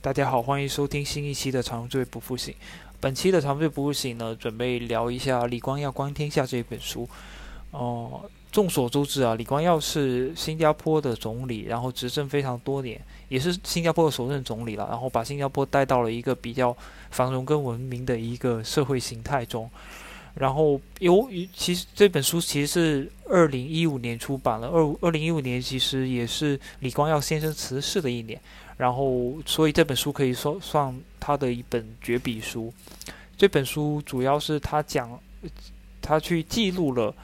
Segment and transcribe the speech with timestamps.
[0.00, 2.54] 大家好，欢迎收听新一期的《长醉不复醒》。
[2.98, 7.06] 本期的《长醉不复醒》呢，准备聊一下李光耀《观天下》这一本书。
[7.72, 16.74] 哦，众所周知啊，李光耀是新加坡的总理，然后执政非常多年，也是新加坡的首任总理了，然后把新加坡带到了一个比较
[17.10, 19.68] 繁荣跟文明的一个社会形态中。
[20.36, 28.40] 然后由于其实这本书其实是二零一五年出版了，二二零一五年其实也是李光耀先生辞世的一年，
[28.76, 32.72] 然后所以这本书可以说算他的一本绝笔书。
[33.36, 35.18] 这本书主要是他讲，
[36.00, 37.14] 他去记录了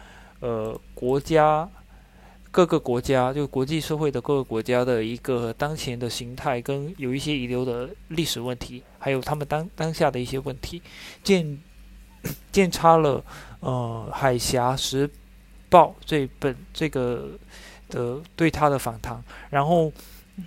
[0.41, 1.69] 呃国家
[2.51, 10.83] 各个国家就国际社会的各个国家的一个当前的形态，跟有一些遗留的历史问题，还有他们当当下的一些问题，
[11.23, 11.59] 见。
[12.53, 13.21] 见插了，
[13.59, 15.11] 呃，《海峡时
[15.69, 17.31] 报》这本这个
[17.89, 19.91] 的对他的访谈，然后，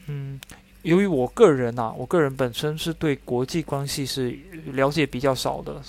[0.07, 0.39] 嗯，
[0.85, 4.37] 由于我个人呐，我个人本身是对国际关系是
[4.71, 5.81] 了解比较少的，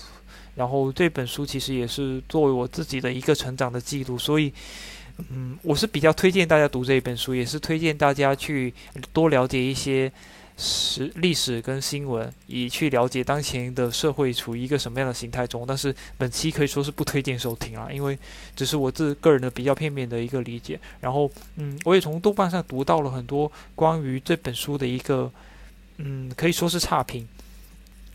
[0.54, 4.50] 然后这本书其实也是作为我自己的一个成长的记录，所以，
[5.30, 8.72] 嗯，我是比较推荐大家读这一本书，也是推荐大家去
[9.12, 10.10] 多了解一些。
[10.58, 15.64] 史历史跟新闻，以去了解当前的社会处于一个什么样的形态中。
[15.66, 18.18] 但是本期可以说是不推荐收听啊，因为
[18.54, 20.80] 只是我自个人的比较片面的一个理解。
[21.00, 25.30] 然后，嗯，我也从豆瓣上读到了很多关于这本书的一个，
[25.98, 27.28] 嗯，可以说是差评。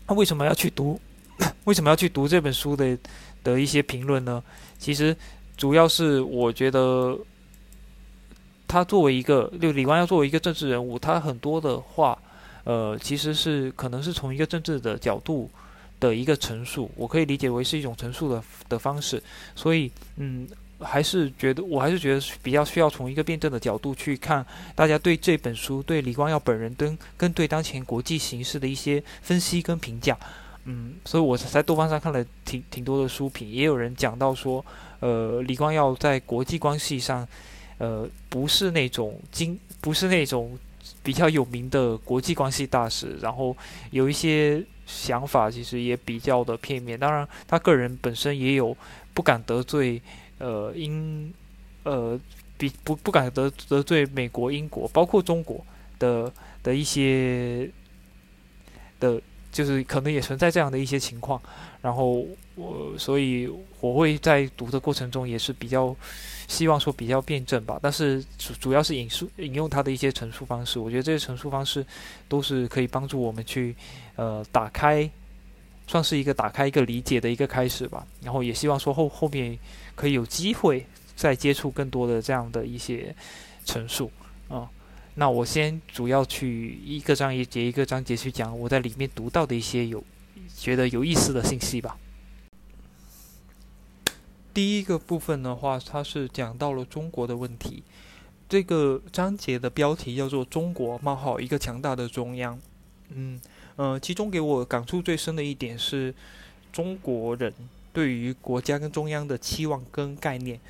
[0.08, 1.00] 那为什么要去读？
[1.64, 2.98] 为什么要去读这本书的
[3.44, 4.42] 的一些评论呢？
[4.78, 5.16] 其实
[5.56, 7.18] 主要是我觉得。
[8.68, 12.18] 他作为一个，就李光耀作为一个政治人物，他很多的话，
[12.64, 15.50] 呃，其实是可能是从一个政治的角度
[15.98, 19.22] 的一个陈述，我可以理解为是一种陈述的的方式。
[19.54, 20.48] 所以，嗯，
[20.80, 30.16] 还是觉得，我还是觉得比较需要从一个辩证的角度去看大家对这本书、对李光耀本人跟跟对当前国际形势的一些分析跟评价。
[30.64, 34.64] 嗯，所以我在豆瓣上看了挺挺多的书评，也有人讲到说，
[35.00, 37.26] 呃，李光耀在国际关系上。
[37.78, 40.56] 呃，不是那种经，不是那种
[41.02, 43.56] 比较有名的国际关系大使，然后
[43.90, 46.98] 有一些想法其实也比较的片面。
[46.98, 48.76] 当然，他个人本身也有
[49.12, 50.00] 不敢得罪，
[50.38, 51.32] 呃，英，
[51.82, 52.18] 呃，
[52.56, 55.64] 比不不敢得得罪美国、英国，包括中国
[55.98, 57.68] 的的一些
[59.00, 59.20] 的，
[59.50, 61.40] 就是可能也存在这样的一些情况。
[61.80, 62.24] 然后
[62.54, 65.96] 我，所以我会在读的过程中也是比较。
[66.48, 71.84] 希望说比较辩证吧，但是主主要是引述引用他的一些陈述方式，我觉得这些陈述方式
[72.28, 73.74] 都是可以帮助我们去
[74.16, 75.08] 呃打开，
[75.86, 78.06] 算是一个打开一个理解的一个开始吧。
[78.22, 79.58] 然后也希望说后后面
[79.94, 83.14] 可以有机会再接触更多的这样的一些
[83.64, 84.10] 陈述
[84.48, 84.68] 啊。
[85.14, 90.02] 那我先主要去一个章节一个章节去讲我在里面读到的一些有
[90.56, 91.96] 觉得有意思的信息吧。
[94.54, 97.82] 第一个部分的话，它是讲到了中国的问题。
[98.48, 102.58] 这个章节的标题叫做“中国冒号一个强大的中央”。
[103.08, 103.40] 嗯
[103.76, 106.14] 呃，其中给我感触最深的一点是，
[106.70, 107.52] 中国人
[107.94, 110.60] 对于国家跟中央的期望跟概念，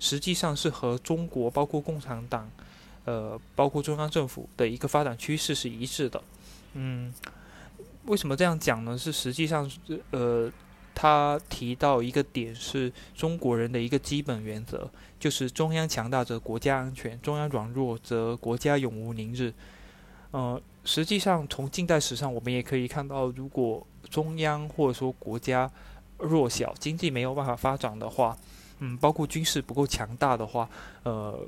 [0.00, 2.50] 实际上是和中国包括共产党，
[3.04, 6.20] 呃，包括中央政府的一个发展趋势是一致的。
[6.74, 7.14] 嗯，
[8.06, 8.98] 为什么这样讲呢？
[8.98, 9.70] 是实际上
[10.10, 10.50] 呃。
[11.00, 19.54] 他提到一个点是中国人的一个基本原则，就是中央强大则国家安全，中央软弱则国家永无宁日。
[20.32, 25.70] 呃，实际上从近代史上，我们也可以看到，如果中央或者说国家
[26.18, 28.36] 弱小，经济没有办法发展的话，
[28.80, 30.68] 嗯，包括军事不够强大的话，
[31.04, 31.38] 呃，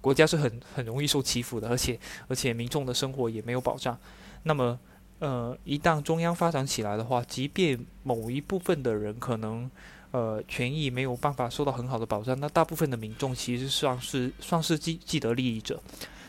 [0.00, 3.96] 国家是很很容易受欺负的，而且而且民众的生活也没有保障。
[4.42, 4.76] 那么。
[5.20, 9.68] 呃，一旦中央发展起来的话，即便某一部分的人可能，
[10.12, 15.82] 呃，权益没有办法受到很好的保障，那大部分的民众其实算是算是既既得利益者。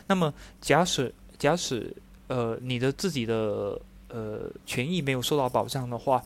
[0.08, 1.94] 那么，假使假使
[2.26, 6.20] 呃你的自己的呃权益没有受到保障的话，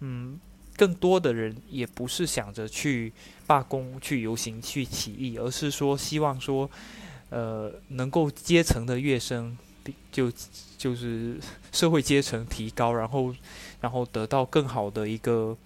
[0.00, 0.40] 嗯，
[0.76, 3.12] 更多的人也不是想着去
[3.46, 6.68] 罢工、去游行、去起义，而是说希望说，
[7.30, 9.56] 呃，能够阶层的跃升。
[10.10, 10.30] 就
[10.76, 11.38] 就是
[11.72, 13.34] 社会阶层提高，然后
[13.80, 15.56] 然后得到更好的一个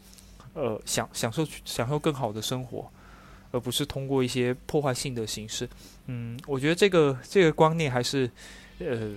[0.54, 2.90] 呃享享受享受更好的生活，
[3.50, 5.68] 而不是通过一些破坏性的形式。
[6.06, 8.30] 嗯，我觉得这个这个观念还是
[8.78, 9.12] 呃，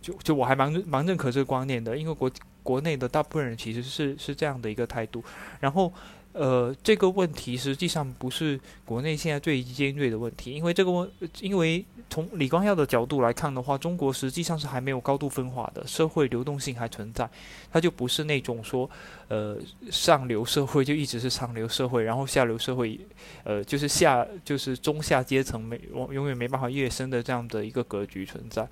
[0.00, 2.30] 就就我还蛮蛮认可这个观念的，因为国
[2.62, 5.24] 国内的大部分人其实是是这样的一个态度。
[5.60, 5.92] 然后
[6.32, 11.10] 呃，这个问题实际上不是国内现在最尖锐的问题，因为这个问，
[11.40, 17.28] 因为从李光耀的角度来看的话，中国实际上是还没有高度分化的，社会流动性还存在，
[17.72, 18.88] 它就不是那种说，
[19.28, 19.56] 呃，
[19.90, 23.00] 上流社会就一直是上流社会，然后下流社会，
[23.42, 28.68] 呃，就是下就是中下阶层没永永远没办法跃升的这样的一个格局存在。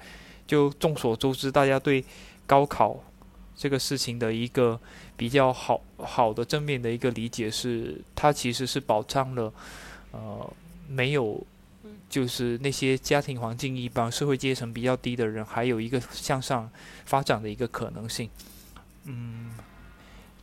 [0.46, 2.04] 就众所周知，大家对
[2.46, 3.02] 高考。
[3.56, 4.78] 这个事情的一个
[5.16, 9.50] 比较好好的正面的一个理解是，它其实是保障了，
[10.10, 10.52] 呃，
[10.86, 11.42] 没有
[12.10, 16.70] 就是那些家庭环境一般、社会阶层比较低的人，还有一个向上
[17.06, 18.28] 发展的一个可能性。
[19.04, 19.52] 嗯，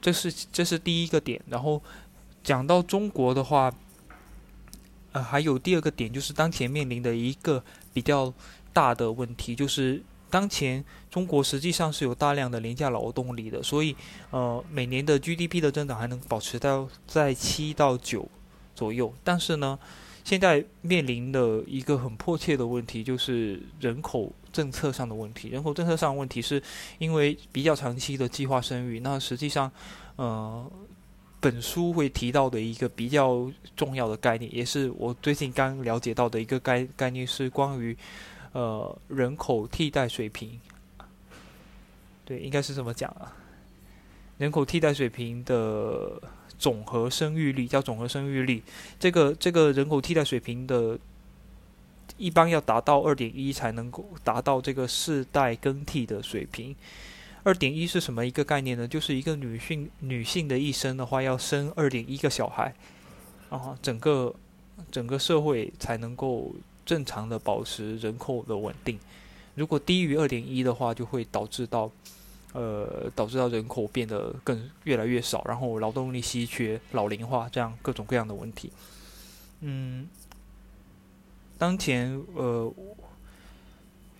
[0.01, 1.39] 这是这是第一个点。
[1.47, 1.79] 然后
[2.43, 3.71] 讲到中国的话，
[5.11, 7.63] 呃，还有第二个点，就是当前面临的一个
[7.93, 8.33] 比较
[8.73, 10.01] 大的问题，就是。
[10.33, 13.95] 当前中国实际上是有大量的廉价劳动力的，所以
[14.31, 18.27] 呃每年的 GDP 的增长还能保持到在七到九
[18.73, 19.13] 左右。
[19.23, 19.77] 但是呢，
[20.23, 25.49] 现在面临的一个很迫切的问题就是人口政策上的问题。
[25.49, 26.59] 人口政策上问题是
[26.97, 29.01] 因为比较长期的计划生育。
[29.01, 29.71] 那实际上，
[30.15, 30.65] 呃，
[31.39, 37.95] 本书会提到的一个比较重要的概念，也是我最近刚了解到的一个概概念，是关于。
[38.53, 40.59] 呃，人口替代水平，
[42.23, 43.33] 对，应该是这么讲啊。
[44.37, 46.21] 人口替代水平的
[46.59, 48.61] 总和生育率叫总和生育率，
[48.99, 50.99] 这个这个人口替代水平的，
[52.15, 56.75] 一般要达到二点一才能够达到这个世代更替的水平。
[57.41, 58.87] 二点一是什么一个概念呢？
[58.87, 62.75] 就是一个女性女性的一生的话，要生二点一个小孩，
[63.49, 64.35] 啊，整个
[64.91, 66.53] 整个社会才能够。
[66.85, 68.99] 正常的保持人口的稳定，
[69.55, 71.89] 如果低于二点一的话，就会导致到，
[72.53, 78.71] 呃，导致到人口变得更越来越少，然后劳动力稀缺、老龄化这样各种各样的问题。
[79.61, 80.07] 嗯，
[81.57, 82.73] 当前呃，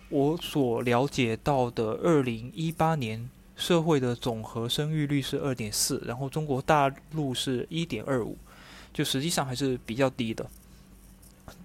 [0.08, 8.38] 我所了解到的二零一八年社会的总和生育率是二点四，然后中国大陆是一点二五，
[8.92, 10.48] 就实际上还是比较低的。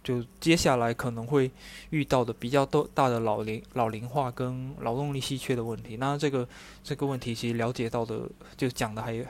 [0.04, 1.50] 就接下来可能会
[1.92, 6.48] 遇到的比较多大的老龄老龄化跟劳动力稀缺的问题，那这个
[6.84, 8.22] 这个问题其实了解到的
[8.58, 9.26] 就讲的还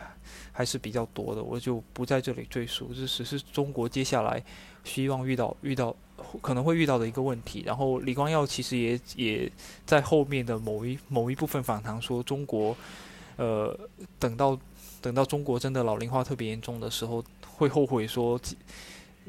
[0.52, 4.44] 还是比较多的，我就不在这里赘述，这只是中国接下来
[4.84, 5.96] 希望遇到遇到
[6.42, 7.64] 可能会遇到的一个问题。
[7.66, 9.52] 然后李光耀其实也也
[9.86, 12.76] 在后面的某一某一部分访谈说，中国
[13.38, 13.78] 呃
[14.18, 14.58] 等到
[15.02, 18.40] 等到中国真的老龄化特别严重的时候，会后悔说。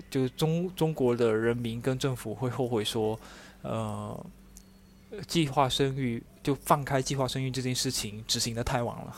[0.09, 3.19] 就中中国的人民跟政府会后悔说，
[3.63, 4.27] 呃，
[5.27, 9.15] 计划生育就放开计划生育这件事情执行的太晚了，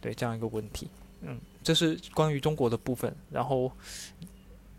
[0.00, 0.88] 对这样一个问题，
[1.22, 3.14] 嗯，这是关于中国的部分。
[3.30, 3.70] 然后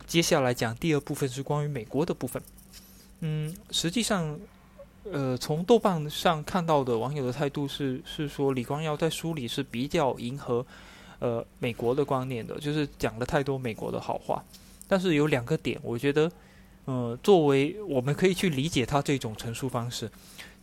[0.08, 2.42] 接下来讲第二部分是关于美国的部分，
[3.20, 4.40] 嗯，实际上，
[5.04, 10.66] 呃，从豆瓣上看到的网友的态度是是说李光耀在书里是比较迎合
[11.20, 14.44] 呃美国的观念的，就是讲了太多美国的好话。
[14.88, 16.32] 但是有两个点，我觉得，
[16.86, 20.10] 呃，作为我们可以去理解他这种陈述方式，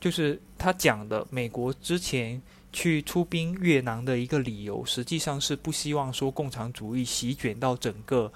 [0.01, 2.41] 就是他讲的美国之前
[2.73, 8.33] 去出兵越南的一个理由，实际上是不希望说共产主义席卷到整个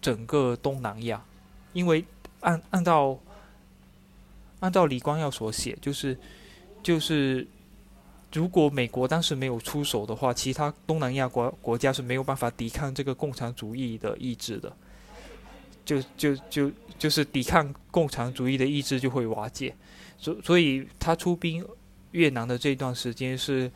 [0.00, 1.22] 整个东南亚，
[1.72, 2.04] 因为
[2.40, 3.18] 按按照
[4.60, 6.18] 按照李光耀所写，就是
[6.82, 7.46] 就是。
[8.32, 14.70] 如果美国当时没有出手的话，其他东南亚国国家是没有办法抵抗这个共产主义的意志的，
[15.82, 19.74] 就就就就是抵抗共产主义的意志就会瓦解，
[20.18, 21.66] 所所以他出兵
[22.10, 23.70] 越南的这段时间是，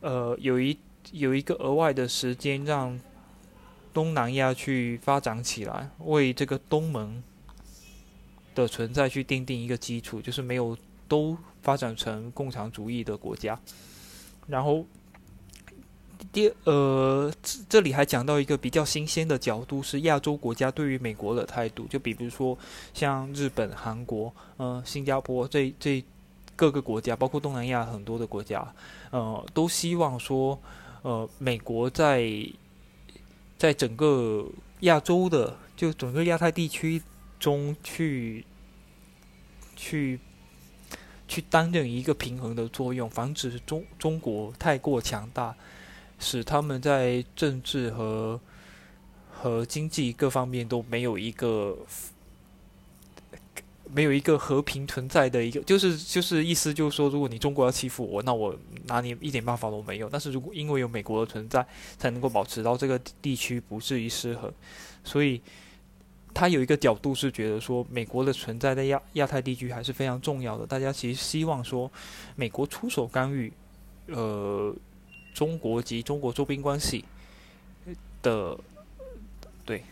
[0.00, 0.78] 呃，有一
[1.10, 2.96] 有一个额外的时间让
[3.92, 7.20] 东南亚去发展起来，为这个东盟
[8.54, 10.78] 的存在去奠定一个基础，就是没有。
[11.08, 13.58] 都发展成共产主义的国家，
[14.46, 14.84] 然后
[16.32, 17.32] 第呃
[17.68, 21.86] 这里还讲到一个比较新鲜的角度，是亚洲国家对于美国的态度。
[21.88, 22.56] 就比如说
[22.94, 26.04] 像日本、韩国、嗯新加坡这这
[26.54, 28.66] 各个国家，包括东南亚很多的国家，
[29.10, 30.58] 呃，都希望说
[31.02, 32.30] 呃美国在
[33.58, 34.46] 在整个
[34.80, 37.02] 亚洲的就整个亚太地区
[37.38, 38.44] 中去
[39.74, 40.20] 去。
[41.28, 45.54] 去担任一个平衡的作用，防止中中国太过强大，
[46.18, 48.40] 使他们在政治和
[49.30, 51.76] 和经济各方面都没有一个
[53.92, 58.54] 没有一个和平存在的一个，就是就是意思就是说，如果你中国要欺负我，那我
[58.86, 60.08] 拿你一点办法都没有。
[60.10, 61.64] 但是如果因为有美国的存在，
[61.96, 64.52] 才能够保持到这个地区不至于失衡，
[65.04, 65.40] 所以
[66.36, 70.66] 他有一个角度是觉得说，美国的存在在亚亚太地区还是非常重要的。
[70.66, 71.90] 大家其实希望说，
[72.34, 73.50] 美国出手干预，
[74.08, 74.76] 呃，
[75.32, 77.06] 中国及中国周边关系
[78.20, 78.58] 的，
[79.64, 79.82] 对。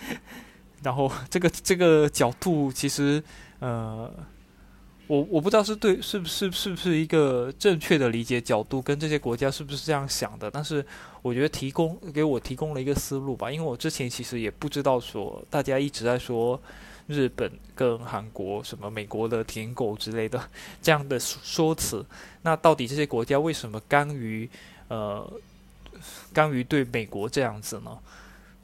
[0.84, 3.22] 然后这个这个角度其实，
[3.60, 4.12] 呃，
[5.12, 10.50] 我我不知道是对是不是是不是一个正确的理解角度，跟这些国家是不是这样想的？
[10.50, 10.82] 但是
[11.20, 16.58] 我觉得提供给我提供了一个思路吧，因为我之前其实也不知道说大家一直在说
[17.08, 20.42] 日本跟韩国什么美国的舔狗之类的
[20.80, 22.02] 这样的说辞，
[22.40, 24.48] 那到底这些国家为什么甘于
[24.88, 25.30] 呃
[26.32, 27.98] 甘于对美国这样子呢？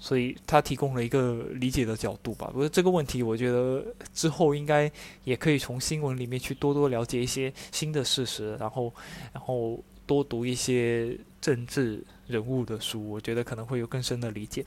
[0.01, 2.49] 所以他提供了一个理解的角度吧。
[2.53, 4.91] 不过这个问题，我觉得之后应该
[5.25, 8.95] 也可以从新闻里面去多多了解一些新的事实，然后，
[9.33, 14.65] 然后多读一些政治人物的书，我觉得可能会有更深的理解。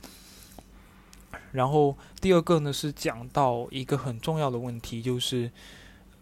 [1.50, 5.50] 然后第二个呢是讲到一个很重要的问题，就是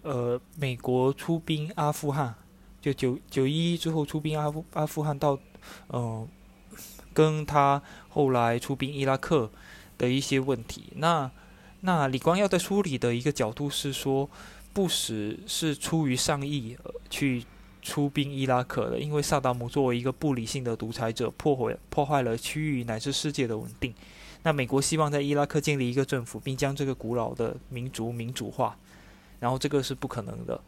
[0.02, 2.35] 呃，美国出兵阿富汗，
[2.81, 5.37] 就九九一之后出兵阿富阿富汗到
[5.88, 6.29] 嗯。
[7.12, 9.50] 跟他后来出兵伊拉克
[9.97, 11.31] 的一些问题，那
[11.81, 14.29] 那李光耀在书里的一个角度是说，
[14.73, 16.76] 布什是出于善意
[17.09, 17.45] 去
[17.81, 23.95] 出兵伊拉克的，因为萨达姆作为一个不理性的独裁者，破坏破坏了区域乃至世界的稳定。
[24.43, 28.76] 那美国希望在伊拉克建立一个政府，并将这个古老的民族民主化，
[29.38, 30.61] 然后这个是不可能的。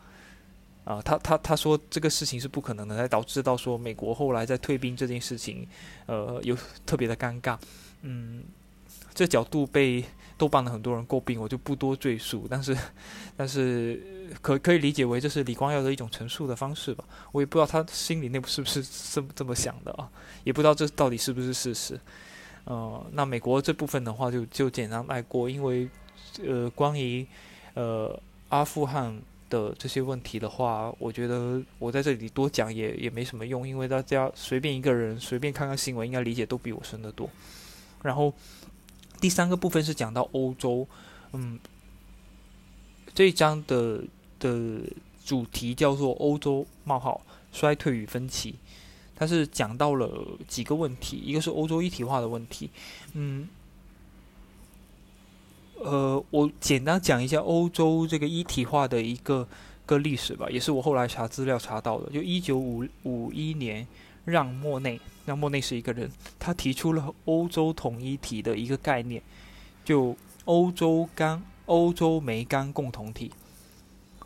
[0.85, 5.65] 啊，他他他说这个事情是不可能的，才导致到说美国后来在退兵这件事情，
[6.07, 7.57] 呃，有特别的尴尬。
[8.01, 8.43] 嗯，
[9.15, 10.05] 这角度被
[10.37, 12.49] 豆瓣的很多人诟病，我就不多赘述。
[12.51, 12.77] 但是，
[13.37, 14.03] 但是
[14.41, 17.05] 可可以理解为这是李光耀的一种陈述的方式吧。
[17.31, 20.11] 我也不知道他心里内部是不是这么这么想的啊，
[20.43, 22.01] 也不知道这到底是不是事实。
[22.65, 25.89] 呃，那美国这部分的话就就简单带过，因为
[26.45, 27.25] 呃，关于
[27.75, 29.17] 呃阿富汗。
[29.53, 37.29] 的这些问题的话，我觉得我在这里多讲也也没什么用，因为大家随便一个人随便看看新闻，应该理解都比我深得多。
[38.03, 38.33] 然后
[39.21, 40.89] 第三个部分是讲到欧洲，
[41.35, 41.61] 嗯，
[43.15, 44.03] 这一章的
[44.41, 44.81] 的
[45.23, 47.21] 主题叫做“欧洲冒号
[47.53, 48.55] 衰退与分歧”，
[49.15, 52.71] 它是讲到了几个问题，一个是欧洲一体化的问题，
[53.13, 53.47] 嗯。
[55.85, 59.47] 呃，我简单讲一下欧洲这个一体化的一个
[59.85, 62.11] 个历史吧，也是我后来查资料查到的。
[62.11, 63.87] 就一九五五一年，
[64.25, 69.21] 让莫内，让莫内是一个人，他提出了欧洲统一体的一个概念，
[69.85, 73.33] 就欧洲钢、欧洲煤钢共同体。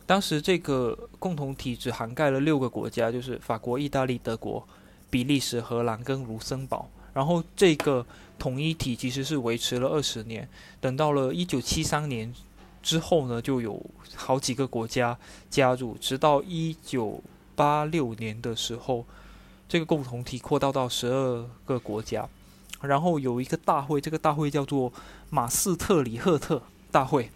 [0.05, 4.65] 当时这个共同体只涵盖了六个国家，就是法国、意大利、德国、
[5.09, 6.89] 比利时、荷兰跟卢森堡。
[7.17, 8.05] 然后这个
[8.37, 10.47] 统一体其实是维持了二十年，
[10.79, 12.31] 等到了一九七三年
[12.83, 13.83] 之后呢，就有
[14.13, 15.17] 好几个国家
[15.49, 17.19] 加入，直到一九
[17.55, 19.03] 八六年的时候，
[19.67, 22.29] 这个共同体扩大到十二个国家。
[22.81, 24.93] 然后有一个大会，这个大会叫做
[25.31, 27.31] 马斯特里赫特大会，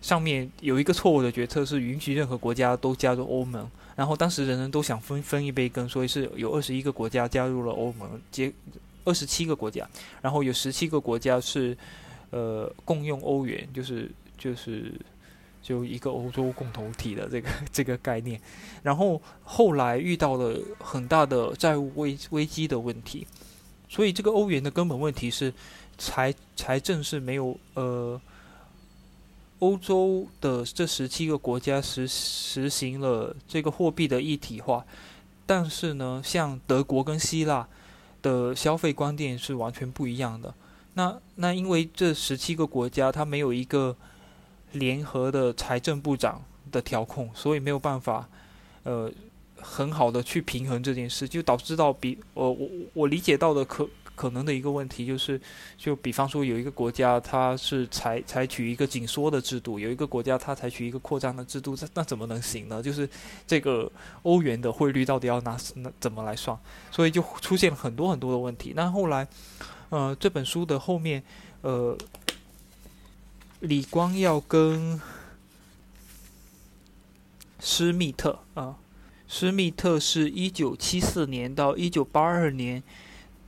[0.00, 3.70] 上面有一个错误的决策是允许任何国家都加入欧盟。
[3.94, 8.52] 然后当时人人都想分分一杯羹，所以是有二十一个国家加入了欧盟，结。
[9.04, 9.88] 二十七个国家，
[10.20, 11.76] 然后有十七个国家是，
[12.30, 14.92] 呃，共用欧元，就是就是
[15.60, 18.40] 就一个欧洲共同体的这个这个概念。
[18.82, 23.26] 然后后来遇到了很大的债务危危机的问题，
[23.88, 25.52] 所以这个欧元的根本问题是
[25.98, 28.20] 财财政是没有呃，
[29.58, 34.84] 欧洲的这十七个国家实实行了这个货币的一体化，
[35.44, 37.66] 但是呢，像德国跟希腊。
[38.22, 40.54] 的消费观念是完全不一样的。
[40.94, 43.94] 那那因为这十七个国家它没有一个
[44.72, 48.28] 联合的财政部长的调控，所以没有办法
[48.84, 49.10] 呃
[49.56, 53.88] 很好的去平衡这件事，就导致到比呃我我理解到的可。
[54.22, 55.40] 可能的一个问题就是，
[55.76, 62.80] 就比方说有一个国家它是采采取一个紧缩的制度，有一个国家它采取一个扩张的制度，那那怎么能行呢？
[62.80, 63.08] 就是
[63.48, 63.90] 这个
[64.22, 66.56] 欧元的汇率到底要拿那怎么来算？
[66.92, 68.74] 所以就出现了很多很多的问题。
[68.76, 69.26] 那后来，
[69.88, 71.20] 呃，这本书的后面，
[71.62, 71.98] 呃，
[73.58, 75.00] 李光耀跟
[77.58, 78.76] 施密特啊，
[79.26, 82.80] 施密特是一九七四年到一九八二年。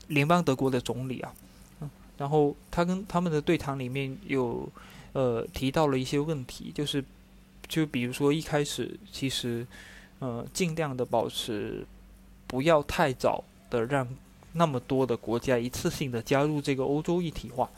[0.09, 1.33] 联邦德国的总理啊，
[1.81, 4.69] 嗯，然后他跟他们的对谈里面有，
[5.13, 7.05] 呃，提到了一些问题，就是
[7.69, 9.67] 就比如说一开始其实
[10.19, 11.87] 呃尽量的保持
[12.47, 14.07] 不要太早的让
[14.53, 17.69] 那么多的国家一次性的加入这个欧洲一体化，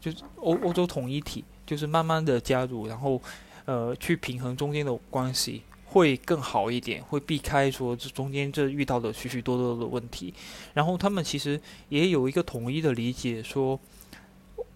[0.00, 3.20] 就是欧欧洲统一体，就是慢慢的加入，然后
[3.64, 5.62] 呃去平衡中间的关系。
[5.96, 10.34] 会更好一点，会避开说这中间这遇到的许许多多的问题。
[10.74, 13.80] 然后他们其实也有一个统一的理解，说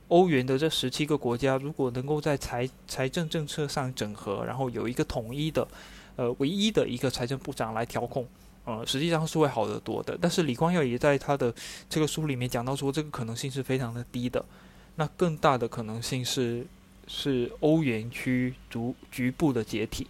[0.08, 5.68] 欧元的这十七个国家如果能够在财财政政策上整合，然后有一个统一的
[6.16, 8.26] 呃唯一的一个财政部长来调控，
[8.64, 10.16] 呃，实际上是会好得多的。
[10.18, 11.54] 但是李光耀也在他的
[11.90, 14.42] 这个书里面讲到说，这个可能性是非常的低的。
[14.96, 16.66] 那更大的可能性是
[17.06, 20.06] 是欧元区逐局部的解体。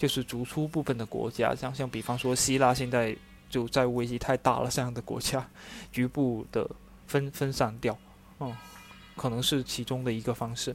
[0.00, 3.14] 就是逐出部分的国家，像像比方说希腊现在
[3.50, 5.46] 就债务危机太大了，这样的国家
[5.92, 6.66] 局部的
[7.06, 7.94] 分分散掉，
[8.38, 8.56] 嗯，
[9.14, 10.74] 可能是其中的一个方式。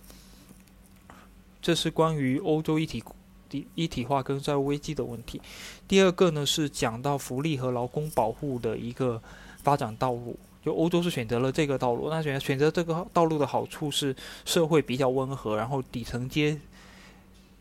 [1.60, 3.04] 这是关于欧洲一体
[3.50, 5.42] 一一体化跟债务危机的问题。
[5.88, 9.20] 第二个呢是讲到福利和劳工保护的一个
[9.64, 14.16] 发展道路，就欧洲是选择了这个道路，那选选择这个道路的好处是
[14.46, 16.60] 社会比较温和，然后底层阶。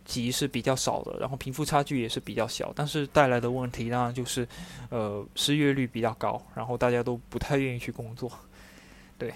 [0.04, 4.46] 级是比较少的，然后贫富差距也是比较小，但是带来的问题当然就是，
[4.90, 8.30] 呃，失业率比较高，然后大家都不太愿意去工作，
[9.18, 9.32] 对。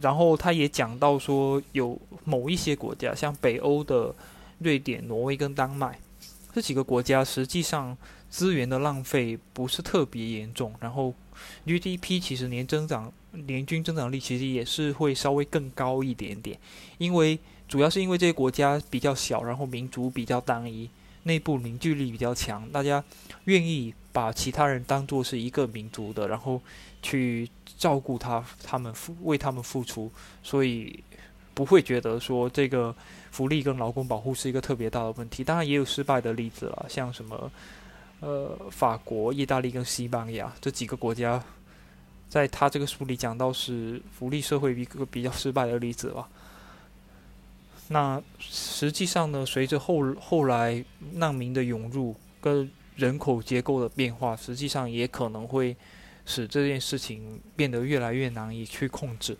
[0.00, 4.12] 然后他也讲到说，有某一些国家，像北欧的
[4.58, 5.98] 瑞典、挪威跟丹麦
[6.52, 7.96] 这几个国家，实际上
[8.28, 11.14] 资源的浪费不是特别严重，然后
[11.64, 16.58] GDP 其实年增长、年均增长率其实也是会稍微更高一点点，
[16.98, 17.38] 因为。
[17.72, 20.90] 主要是因为这些国家比较小，然后民族比较单一，
[21.22, 23.02] 内部凝聚力比较强，大家
[23.44, 26.60] 愿意把其他人当做是一个民族的，然后
[27.00, 27.48] 去
[27.78, 30.12] 照顾他，他们付为他们付出，
[30.42, 31.02] 所以
[31.54, 32.94] 不会觉得说这个
[33.30, 35.42] 福利跟劳工保护是一个特别大的问题。
[35.42, 37.50] 当然也有失败的例子了，像什么
[38.20, 41.42] 呃法国、意大利跟西班牙这几个国家，
[42.28, 46.28] 在他这个书里讲到是福利社会一个比较失败的例子吧。
[47.92, 50.82] 那实际上呢，随着后后来
[51.12, 55.76] 难民的涌入跟人口结构的变化，实际上也可能会
[56.24, 59.36] 使这件事情变得越来越难以去控制。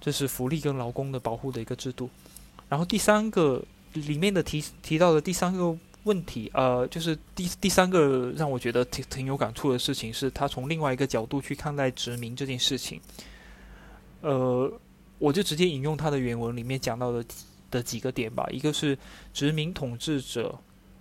[0.00, 2.08] 这是福利跟劳工的保护的一个制度。
[2.68, 13.00] 然后第三个里面的提提到的第三个问题，呃，就是第第三个让我觉得挺挺有感触的事情，是他从另外一个角度去看待殖民这件事情。
[14.22, 14.72] 呃，
[15.18, 17.22] 我就直接引用他的原文里面讲到的。
[17.74, 18.96] 的几个点吧，一个是
[19.32, 20.56] 殖民统治者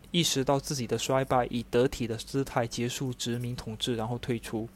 [0.10, 4.68] 意识到自己的衰败，以得体的姿态结束殖民统治，然后退出。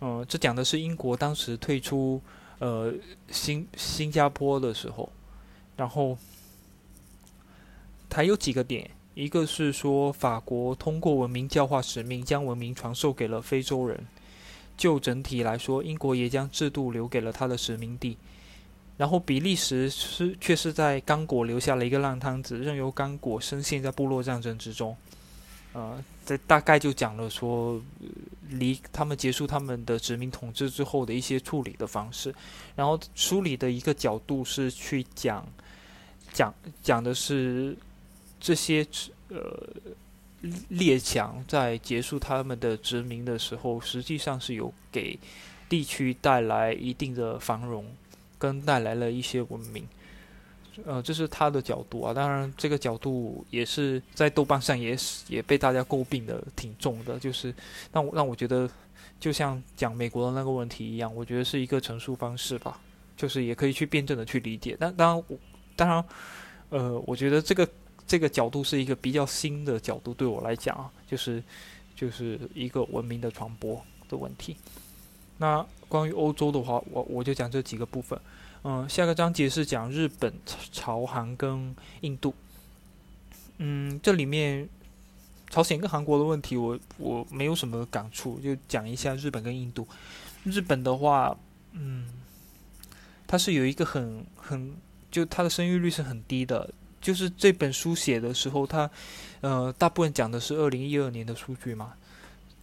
[0.00, 2.20] 嗯，这讲的是英国当时退出
[2.58, 2.92] 呃
[3.30, 5.12] 新新加坡的时候，
[5.76, 6.16] 然后
[8.10, 14.06] 还有几个点，一个是说法国通过文明教化使命将文明传授给了非洲人，
[14.76, 18.16] 就整体来说，英国也将制度留给了他的殖民地。
[18.96, 24.96] 然后比利时是却是在刚果留下了一个烂摊子，任由刚果深陷在部落战争之中。
[25.72, 27.80] 呃，这大概就讲了说，
[28.50, 32.32] 离他们结束他们的殖民统治之后的一些处理的方式。
[32.76, 35.46] 然后书里的一个角度是去讲，
[36.30, 37.74] 讲讲的是
[38.38, 38.86] 这些
[39.28, 39.66] 呃
[40.68, 45.18] 列强在结束他们的殖民的时候，实际上是有给
[45.70, 47.86] 地区带来一定的繁荣。
[48.42, 49.86] 跟带来了一些文明，
[50.84, 52.12] 呃，这是他的角度啊。
[52.12, 57.54] 当然，这个角度也是在豆瓣上也是也被大家诟病的挺重的，就是
[57.92, 58.68] 让我让我觉得，
[59.20, 62.80] 就像讲美国的那个问题一样，我觉得是一个陈述方式吧，
[63.16, 64.76] 就是也可以去辩证的去理解。
[64.80, 65.38] 但当然，
[65.76, 66.04] 当然，
[66.70, 67.68] 呃，我觉得这个
[68.08, 71.40] 这个角度是一个比较新的角度，对我来讲啊，就是
[71.94, 74.56] 就是一个文明的传播的问题。
[75.38, 78.18] 那关于欧洲的话，我我就讲这几个部分。
[78.64, 80.32] 嗯，下个章节是讲日本、
[80.72, 82.32] 朝韩跟印度。
[83.58, 84.66] 嗯，这里面
[85.50, 89.86] 朝鲜跟韩国的问题，我我没有什么感触，就讲一下日本跟印度。
[90.44, 91.36] 日本的话，
[91.72, 92.06] 嗯，
[93.26, 94.74] 它是有一个很很，
[95.10, 96.72] 就它的生育率是很低的。
[97.02, 98.90] 就是这本书写的时候，它
[99.42, 101.92] 呃大部分讲的是二零一二年的数据嘛，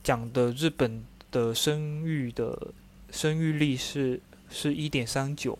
[0.01, 1.03] 讲的日本。
[1.31, 2.59] 的生育的
[3.11, 4.19] 生育率是
[4.49, 5.57] 是一点三九，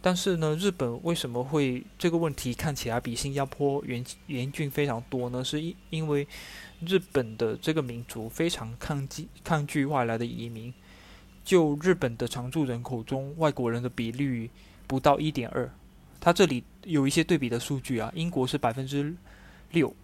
[0.00, 5.44] 但是呢，日本为什么会这个问题看起来比新加坡严严峻非常多呢？
[5.44, 6.26] 是因因为
[6.86, 10.72] 日本的这个民族非常抗拒抗拒外来的移民，
[11.44, 14.50] 就日本的常住人口中，外国人的比率
[14.86, 15.70] 不到一点二。
[16.20, 19.14] 他这里有一些对比的数据啊，英国是百分之
[19.70, 19.94] 六，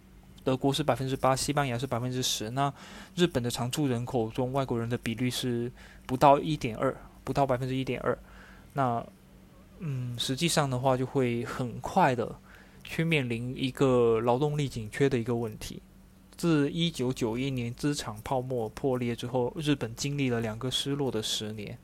[0.45, 2.51] 德国是百分之八，西班牙是百分之十。
[2.51, 2.71] 那
[3.15, 5.69] 日本的常住人口中外国人的比率是
[6.05, 8.17] 不到一点二，不到百分之一点二。
[8.73, 9.05] 那
[9.79, 12.33] 嗯，实际上的话就会很快的
[12.83, 15.81] 去面临一个劳动力紧缺的一个问题。
[16.37, 21.77] 自一九九一年资产泡沫破裂之后，日本经历了两个失落的十年，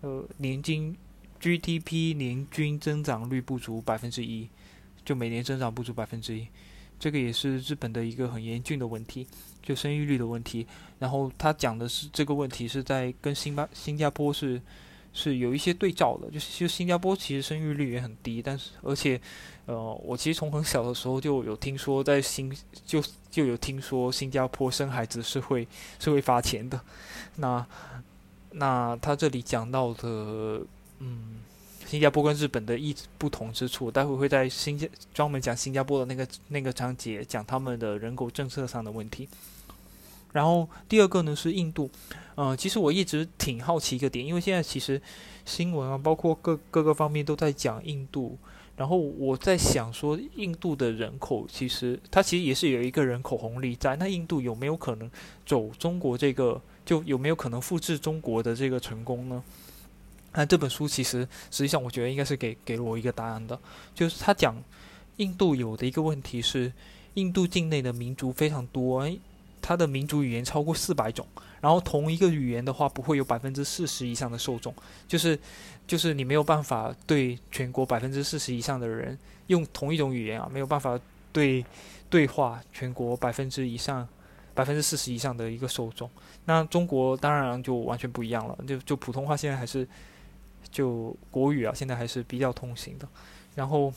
[0.00, 0.96] 呃，年均
[1.38, 4.48] GDP 年均增长率不足百分之一，
[5.04, 6.48] 就每年增长不足百分之一，
[6.98, 9.26] 这个也是日本的一个很严峻的问题，
[9.62, 10.66] 就生育率的问题。
[10.98, 14.60] 然后他讲的是这个问题是在跟新巴新加坡是。
[15.10, 19.20] 是有一些对照的，就是其实新加坡其实生育率也很低，但是而且，
[19.64, 25.66] 呃，我其实从很小的时候就有听说，在新就就有听说新加坡生孩子是会
[25.98, 26.78] 是会发钱的。
[27.36, 27.66] 那
[28.52, 30.60] 那他这里讲到的，
[30.98, 31.40] 嗯，
[31.88, 39.26] 新加坡跟日本的异不同之处，待会会在新加专门讲新加坡的那个那个章节讲他们的人口政策上的问题。
[40.34, 41.90] 然后第二个呢是印度，
[42.34, 45.00] 呃，其实我一直挺好奇一个点，因为现在其实
[45.46, 48.36] 新闻啊，包括各各个方面都在讲印度，
[48.76, 55.10] 然后我在想说，印度的人口其实它其实也是有一个人口红利在，那印度有没有可能
[55.46, 59.42] 走中国这个，就有没有可能复制中国的这个成功呢？
[60.32, 63.58] 那这本书其实实际上我觉得应该是给给了我一个答案的，
[63.94, 64.56] 就是他讲
[65.16, 66.72] 印度有的一个问题是，
[67.14, 69.08] 印度境内的民族非常多。
[69.60, 71.26] 它的民族语言超过四百种，
[71.60, 74.72] 然后同一个语言的话，不会有百分之四十以上的受众，
[75.08, 75.38] 就是，
[75.84, 80.98] 就是你没有办法对全国百分之四十以上的人用同一种语言啊，没有办法
[81.32, 81.62] 对
[82.08, 84.08] 对话全国百分之以上
[84.54, 86.08] 百分之四十以上的一个受众。
[86.44, 89.86] 那中国当然就完全不一样了，就就普通话现在还是
[90.70, 93.08] 就国语啊，现在还是比较通行的。
[93.54, 93.92] 然后，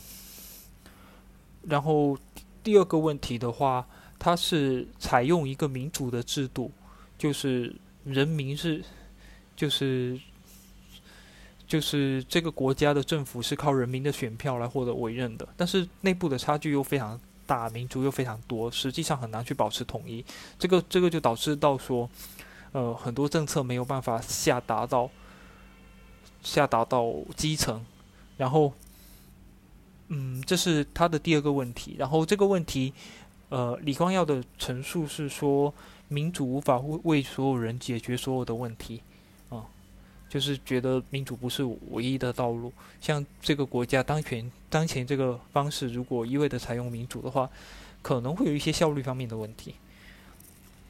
[1.62, 2.18] 然后
[2.62, 3.86] 第二个问题的话。
[4.24, 6.70] 它是采用一个民主的制度，
[7.18, 8.80] 就是人民是，
[9.56, 10.16] 就是
[11.66, 20.24] 就是这个国家的政府是靠人民的选票来获得委任的，但是内部的差距又非常大，民族又非常多，实际上很难去保持统一。
[20.56, 22.08] 这个这个就导致到说，
[22.70, 25.10] 呃，很多政策没有办法下达到
[26.42, 27.84] 下达到基层，
[28.36, 28.72] 然后，
[30.08, 32.92] 嗯，这是他的第二个问题，然后这个问题。
[33.48, 35.74] 呃，李光耀的陈述是说，
[36.08, 39.02] 民主无法为所有人解决所有的问题，
[39.50, 39.66] 啊，
[40.26, 42.72] 就是觉得民主不是唯一的道路。
[42.98, 47.50] 像这个国家当前当前这个方式，如果一味的采用民主的话，
[48.00, 49.74] 可能会有一些效率方面的问题。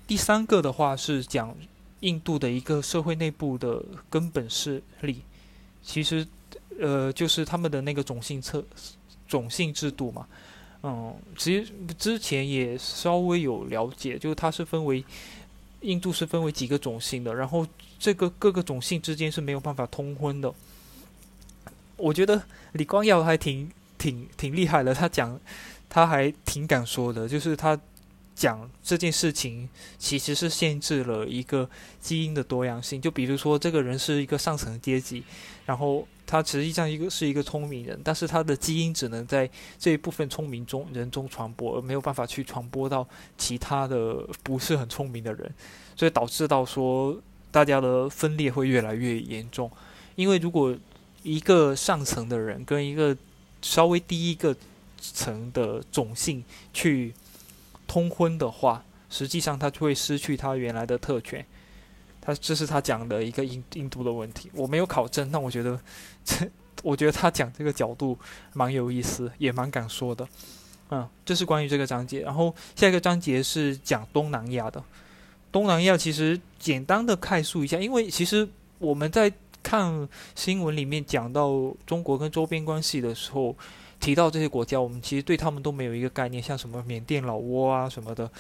[0.07, 1.53] 第三个的话是讲
[1.99, 5.23] 印度的一个社会内部的根本势力，
[5.83, 6.27] 其实
[6.79, 8.65] 呃就是他们的那个种姓策
[9.27, 10.27] 种姓制度嘛。
[10.85, 15.05] 嗯，其实之前也稍微有了解，就是它是分为
[15.83, 17.65] 印度是分为几个种姓的，然后
[18.01, 20.53] 这个各个种姓之间是没有办法通婚的。
[21.97, 22.43] 我觉得
[22.73, 25.39] 李光耀还挺挺挺厉害的，他讲
[25.89, 27.79] 他还挺敢说的，就是他
[28.35, 29.69] 讲这件事情
[29.99, 31.69] 其实是限制了一个
[32.01, 35.23] 基因的多样性，就比如说这个人是一个上层阶级，
[35.67, 36.07] 然后。
[36.25, 45.55] 他实际上一个是一个聪明人，但是他的基因只能在这一部分聪明中人中传播，而没有办法去传播到其他的不是很聪明的人，
[45.95, 49.71] 所以导致到说大家的分裂会越来越严重。
[50.15, 50.75] 因为如果
[51.23, 53.15] 一个上层的人跟一个
[53.61, 54.57] 稍微低一个
[54.99, 56.43] 层的种姓
[56.73, 57.13] 去
[57.93, 61.45] 通婚的话，实际上他就会失去他原来的特权。
[62.23, 65.79] 他这是他讲的一个印印度的问题，我没有考证，但我觉得
[66.25, 66.49] 这
[66.83, 68.19] 我觉得他讲这个角度
[68.55, 70.27] 蛮有意思，也蛮敢说的。
[70.89, 72.21] 嗯，这是关于这个章节。
[72.21, 74.83] 然后下一个章节是讲东南亚的。
[75.51, 79.31] 东南亚其实简单的概述一下，因为其实我们在
[79.63, 81.51] 看新闻里面讲到
[81.87, 83.55] 中国跟周边关系的时候，
[84.03, 88.31] 提到这些国家，我们其实对他们都没有一个概念，像什么缅甸、老挝啊什么的，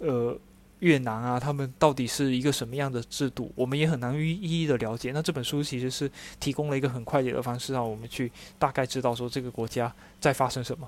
[0.00, 0.38] 呃。
[0.80, 3.50] 越南啊，他们到底是一个什么样的制度？
[3.54, 5.10] 我们也很难一一的了解。
[5.10, 9.90] 那这本书其实是提供了一个很快捷的方式，让我们去大概知道说这个国家
[10.20, 10.86] 在发生什么，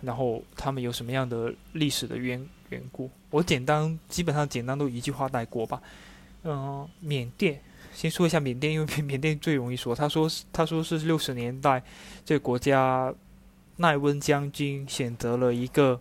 [0.00, 3.10] 然后他们有什么样的历史的缘缘故。
[3.28, 5.82] 我简单基本上简单都一句话带过吧。
[6.44, 7.60] 嗯，缅甸，
[7.92, 9.94] 先说一下缅甸，因为缅甸最容易说。
[9.94, 11.82] 他说是他说是六十年代
[12.24, 13.12] 这个国家
[13.76, 16.00] 奈温将军选择了一个。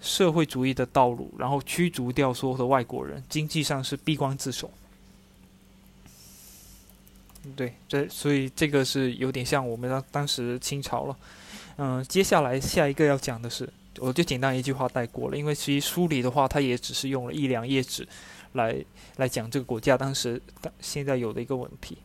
[0.00, 4.70] 社会主义的道路，然后驱逐掉所有的外国人，经济上是闭关自守。
[7.56, 11.16] 对，这所以这个是有点像我们当当时清朝了。
[11.78, 18.06] 嗯，接下来下一个要讲的是，我就简单一句话带过了，因为其实书里的话，它也只是用了一两页纸
[18.52, 18.76] 来
[19.16, 20.40] 来讲这个国家当时
[20.80, 21.98] 现在有的一个问题。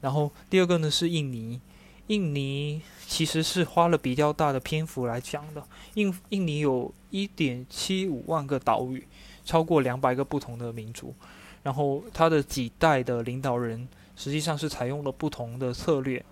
[0.00, 1.60] 然后第二个呢是印尼，
[2.08, 5.62] 印尼其实是花了比较大的篇幅来讲的。
[5.94, 9.06] 印印尼有一点七五万个岛屿，
[9.44, 11.14] 超过两百个不同的民族，
[11.62, 16.24] 然后它的几代的领导人实际上是采用了不同的策略。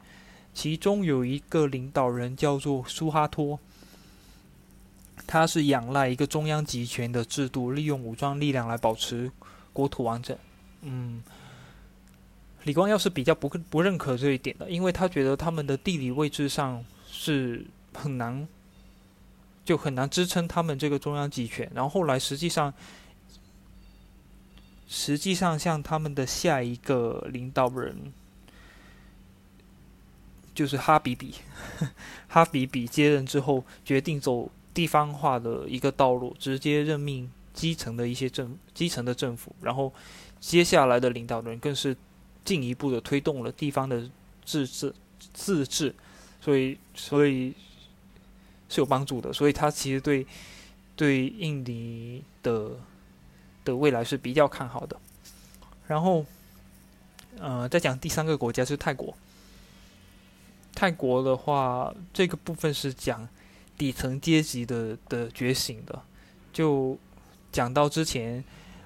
[0.54, 3.58] 其中有一个领导人叫做苏哈托，
[5.26, 9.32] 他是仰赖一个中央集权的制度，利用武装力量来保持
[9.72, 10.36] 国土完整。
[10.82, 11.22] 嗯，
[12.64, 18.46] 李光耀是比较不不认可这一点的，因为他觉得他们的地理位置上是很难，
[19.64, 21.70] 就很难支撑他们这个中央集权。
[21.74, 22.72] 然后后来实际上，
[24.88, 28.12] 实际上像他们的下一个领导人。
[30.54, 31.36] 就是哈比比，
[32.28, 39.90] 哈比比接任之后，决定走地方化的一个道路，直接任命基层的一些政基层的政府，然后
[40.40, 41.96] 接下来的领导人更是
[42.44, 44.08] 进一步的推动了地方的
[44.44, 44.94] 自治
[45.32, 45.94] 自治，
[46.40, 47.54] 所以所以
[48.68, 50.26] 是有帮助的，所以他其实对
[50.96, 52.70] 对印尼的
[53.64, 54.98] 的未来是比较看好的。
[55.86, 56.24] 然后，
[57.38, 59.14] 呃，再讲第三个国家是泰国。
[60.74, 63.28] 泰国的话，这个部分是讲
[63.76, 66.02] 底层阶级的的觉醒的，
[66.52, 66.98] 就
[67.52, 68.42] 讲到之前，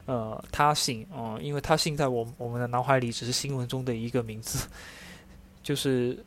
[0.07, 4.66] 呃，他信，哦，因为他信在我我们的脑海里只是新闻中的一个名字，
[5.62, 6.19] 就是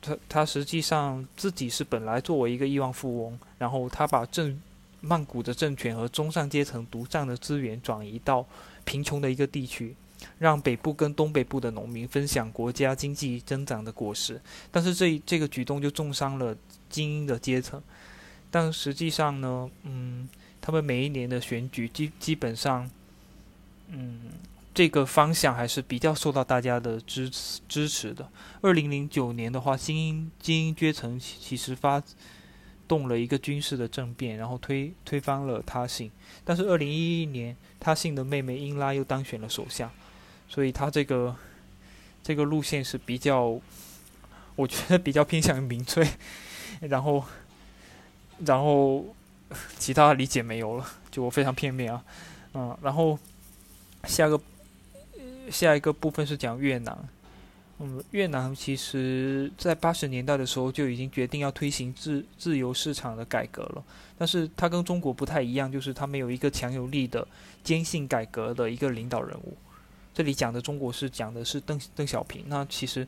[0.00, 4.58] 他他实际上自己是本来作为一个亿万富翁，然后他把政
[5.00, 8.46] 曼谷的政权和中上阶层独占的资源转移到
[8.84, 9.94] 贫穷的一个地区。
[10.38, 16.56] 让北部跟东北部的农民分享国家经济增长的果实，但是这这个举动就重伤了
[16.88, 17.80] 精英的阶层。
[18.50, 20.26] 但实际上呢，嗯，
[20.58, 22.90] 他们每一年的选举基基本上，
[23.88, 24.20] 嗯，
[24.74, 28.28] 这个方向还是比较受到大家的支持支持的。
[28.62, 32.02] 二零零九年的话，精英精英阶层其实发
[32.88, 36.10] 动了一个军事的政变，然后推推翻了他信。
[36.44, 39.90] 但是二零一一年，他信的妹妹英拉又当选了首相。
[40.48, 41.34] 所以他这个
[42.22, 43.60] 这个路线是比较，
[44.54, 46.06] 我觉得比较偏向于民粹，
[46.82, 47.24] 然后
[48.44, 49.04] 然后
[49.76, 52.04] 其他理解没有了，就我非常片面啊，
[52.54, 53.18] 嗯，然后
[54.06, 54.40] 下个
[55.50, 57.08] 下一个部分是讲越南，
[57.78, 63.84] 嗯，越南其实在八十年代的时候就已经决定要推行自自由市场的改革了，
[64.16, 67.26] 但是它跟中国不太一样，就是它没有一个强有力的
[67.62, 69.56] 坚信改革的一个领导人物。
[70.14, 73.06] 这里讲的中国是讲的是邓邓小平，那其实，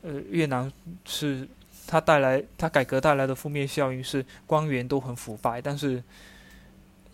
[0.00, 0.72] 呃，越南
[1.04, 1.46] 是
[1.86, 6.02] 它带来它改革带来的负面效应是官员都很腐败，但是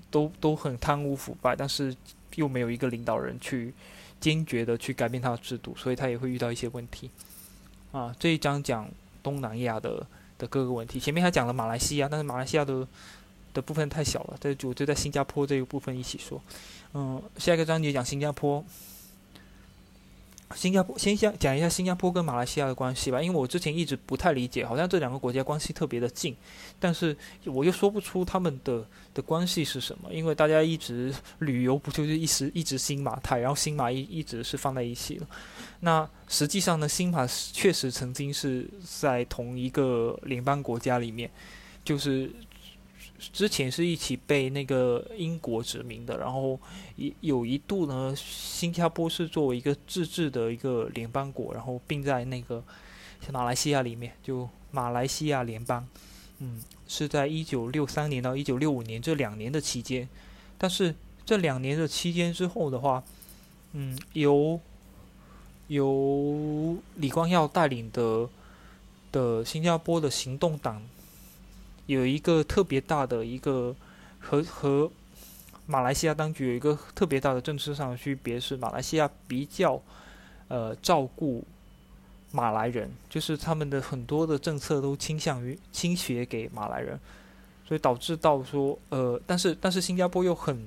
[0.08, 1.92] 都都很贪污腐败，但是
[2.36, 3.72] 又没有一个领导人去
[4.20, 7.10] 坚决的去改变他的制度，所以他也会遇到一些问题。
[7.92, 8.88] 啊，这一章讲
[9.22, 10.06] 东南亚的
[10.38, 12.86] 的各个问题，前面还讲了马来西亚，但是马来西亚的
[13.52, 16.40] 的部分太小了，这就就在新加坡这一部分一起说。
[16.92, 18.64] 嗯，下一个章节讲新加坡。
[20.54, 26.36] 新加坡先讲讲一下新加坡跟马来西亚的关系吧，因为我之前一直不太理解，好像这两个国家关系特别的近，
[26.78, 35.26] 但是我又说不出他们的的关系是什么，因为大家一直旅游不就是一时一直新马泰，然后新马一一直是放在一起了，
[35.80, 41.30] 那实际上呢，新马确实曾经是在同一个联邦国家里面，
[41.84, 42.30] 就是。
[43.32, 46.58] 之前是一起被那个英国殖民的，然后
[46.96, 52.62] 一有一度呢，新加坡是作为一个自治的一个联邦国，然后并在那个
[53.32, 55.86] 马来西亚里面，就马来西亚联邦，
[56.38, 60.08] 嗯，是在一九六三年到一九六五年这两年的期间，
[60.58, 63.02] 但是这两年的期间之后的话，
[63.72, 64.60] 嗯，由
[65.68, 68.28] 由李光耀带领的
[69.12, 70.82] 的新加坡的行动党。
[71.86, 73.74] 有一个特别大的一个
[74.18, 74.90] 和和
[75.66, 79.80] 马来西亚当局有一个特别大的政策上的区别是，马来西亚比较
[80.48, 81.44] 呃照顾
[82.32, 86.98] 马来人，就是他们的很多的政策都倾向于倾斜给马来人，
[87.66, 90.66] 所以导致到说呃，但是但是新加坡又很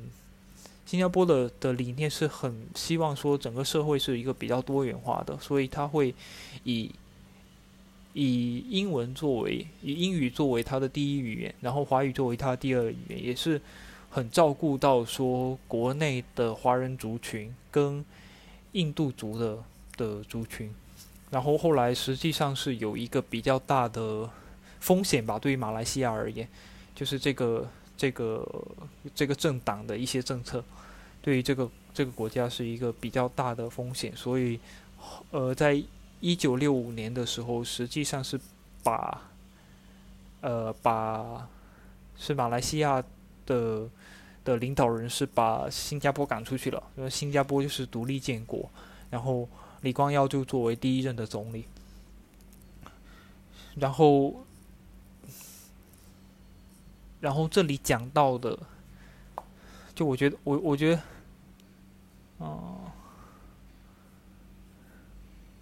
[0.86, 6.14] 新加坡的的理念是很希望说整个社会是一个比较多元化的，所以他会
[6.64, 6.92] 以。
[8.20, 13.62] 以英文作为以英语作为他的第一语言，然后华语作为他第二语言，也是
[14.10, 18.04] 很照顾到说国内的华人族群跟
[18.72, 19.64] 印度族的
[19.96, 20.74] 的族群。
[21.30, 24.28] 然后后来实际上是有一个比较大的
[24.80, 25.38] 风险吧。
[25.38, 26.48] 对于马来西亚而言，
[26.96, 28.68] 就是这个这个
[29.14, 30.64] 这个政党的一些政策，
[31.22, 34.12] 对于这个这个国家是一个比较大的风险。
[34.16, 34.60] 所以，
[35.30, 35.80] 呃，在
[36.20, 38.40] 一九六五年的时候，实际上是
[38.84, 39.22] 把
[40.42, 41.48] 呃把
[42.18, 43.04] 是马来西亚
[43.46, 43.90] 的
[44.44, 48.70] 的领导人是把新加坡赶出去了，因为新加坡就是独立建国，
[49.10, 49.48] 然后。
[49.82, 51.66] 李光耀就作为第一任的总理，
[53.76, 54.44] 然后，
[57.22, 58.58] 然后这里讲到的，
[59.94, 61.02] 就我觉得，我我觉得，
[62.40, 62.87] 哦，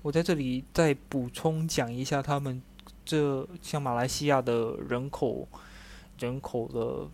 [0.05, 2.61] 我在这里再补充讲一下他们
[3.03, 5.47] 这像马来西亚的人口
[6.19, 7.09] 人口的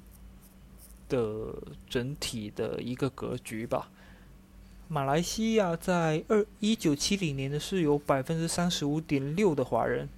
[1.08, 1.56] 的
[1.90, 3.90] 整体的一个格局吧。
[4.90, 10.10] 马来西亚在二一九七零年的是有百分之三十五点六的华人，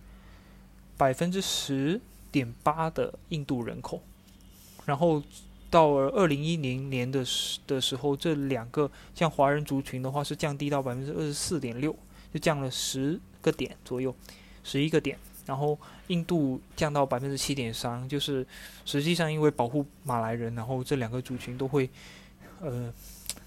[0.97, 4.01] 百分之十点八的印度人口，
[4.88, 5.21] 然后
[5.69, 11.95] 到了二零一零年的时的时候，这两个像华人族群的话是降低到百分之二十四点六，
[12.34, 14.15] 就降了十个点左右，
[14.63, 18.46] 十一个点，然后印度降到百分之七点三，就是
[18.86, 21.89] 实际上因为保护马来人，然后这两个族群都会，
[22.62, 22.93] 呃，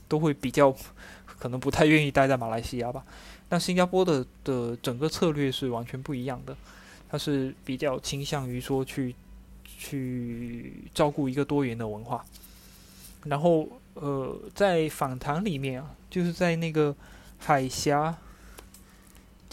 [0.07, 0.75] 都会比较。
[1.39, 3.05] 可能不太愿意待在马来西亚吧，
[3.47, 6.57] 但新加坡的的整个策略是完全不一样的，
[7.11, 9.15] 它是比较倾向于说去
[9.67, 12.25] 去照顾一个多元的文化，
[13.25, 16.97] 然后呃，在访谈里面啊，就是在那个
[17.37, 18.17] 海峡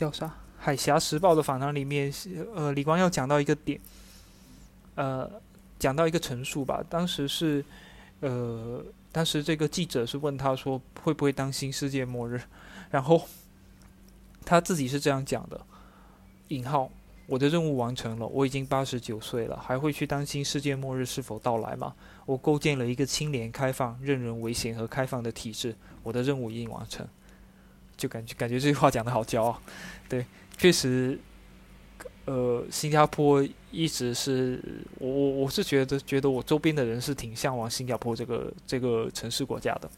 [0.03, 0.25] 叫啥
[0.57, 2.11] 《海峡时报》的访谈里面，
[2.53, 3.79] 呃，李光耀讲到一个点，
[4.95, 5.31] 呃，
[5.79, 7.63] 讲到一个陈述吧，当时是
[8.19, 8.83] 呃。
[9.13, 12.41] 当时这个记者是问他说：“会不会担心世界末日？”
[12.89, 13.27] 然后
[14.43, 15.61] 他自己是这样讲的
[16.49, 16.89] ：“引号，
[17.27, 21.93] 我的任务完成了，我已经八十九岁了，还会去担心世界末日是否到来吗？
[22.25, 27.07] 我构建了一个清廉、开放、任人唯贤和开放的体制，我的任务已经完成。”
[28.03, 29.61] 就感觉感觉这句话讲的好骄傲，
[30.09, 30.25] 对，
[30.57, 31.17] 确实。
[32.25, 34.57] 呃，新加坡一直是
[34.97, 39.89] 我我我是觉得觉得我周边的人是挺向往新加坡这个这个城市国家的。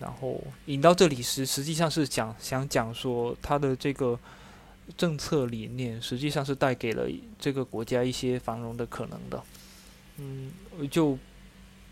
[0.00, 4.18] 然后引到这里实，实际上是讲想讲说他的这个
[4.96, 7.08] 政策理念，实际上是带给了
[7.38, 9.40] 这个国家一些繁荣的可能的。
[10.16, 10.50] 嗯，
[10.90, 11.16] 就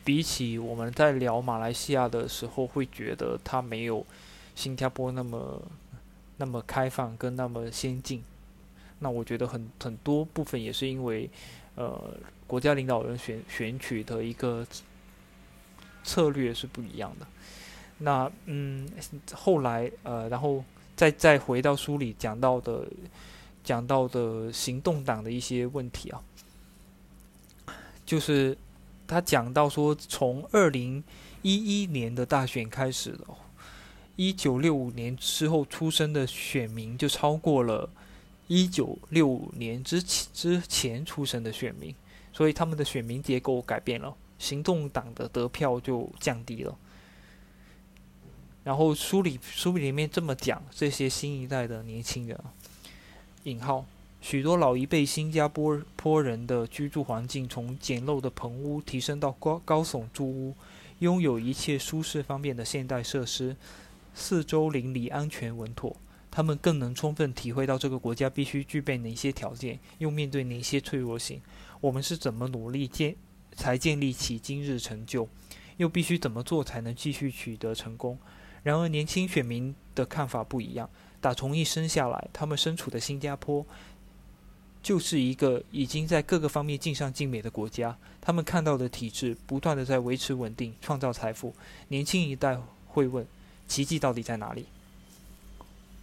[0.04, 4.04] 比起我们在聊马来西亚的时候，会觉得它没有
[4.54, 5.62] 新加坡那么
[6.38, 8.22] 那么开放跟那么先进。
[9.00, 11.28] 那我觉得很很多部分也是因为，
[11.74, 12.14] 呃，
[12.46, 14.66] 国家领导人选选取的一个
[16.04, 17.26] 策略是不一样的。
[17.98, 18.88] 那嗯，
[19.32, 20.64] 后来呃，然后
[20.96, 22.86] 再再回到书里讲到的
[23.62, 26.22] 讲到的行动党的一些问题啊，
[28.04, 28.56] 就是
[29.10, 31.02] 他讲到说，从二零
[31.42, 33.36] 一一年的大选开始了，
[34.14, 37.90] 一九六五年之后出生的选民就超过了。
[38.46, 41.94] 一九六五年之前之前出生的选民，
[42.32, 46.76] 所以他们的选民结构改变了，行动党的得票就降低了。
[48.64, 52.38] 然后书里书里面这么讲，这些新一代的年轻人，
[53.44, 53.86] 引号，
[54.20, 60.54] 许多老一辈新加坡坡人的居住环境从简陋的棚屋提升到高高耸住屋，
[60.98, 63.56] 拥有一切舒适方便的现代设施，
[64.14, 65.96] 四周邻里安全稳妥。
[66.30, 71.40] 他们更能充分体会到这个国家必须具备哪些条件，又面对哪些脆弱性。
[71.80, 73.16] 我们是怎么努力建
[73.56, 75.28] 才建立起今日成就，
[75.78, 78.16] 又必须怎么做才能继续取得成功？
[78.62, 80.88] 然而，年轻选民的看法不一样。
[81.20, 83.66] 打从一生下来，他们身处的新加坡
[84.82, 87.96] 就是一个已经在各个方面尽善尽美的国家。
[88.20, 91.54] 他们看到的体制不断的在维持稳定，创造财富。
[91.88, 93.26] 年轻一代会问：
[93.66, 94.66] 奇迹到底在哪里？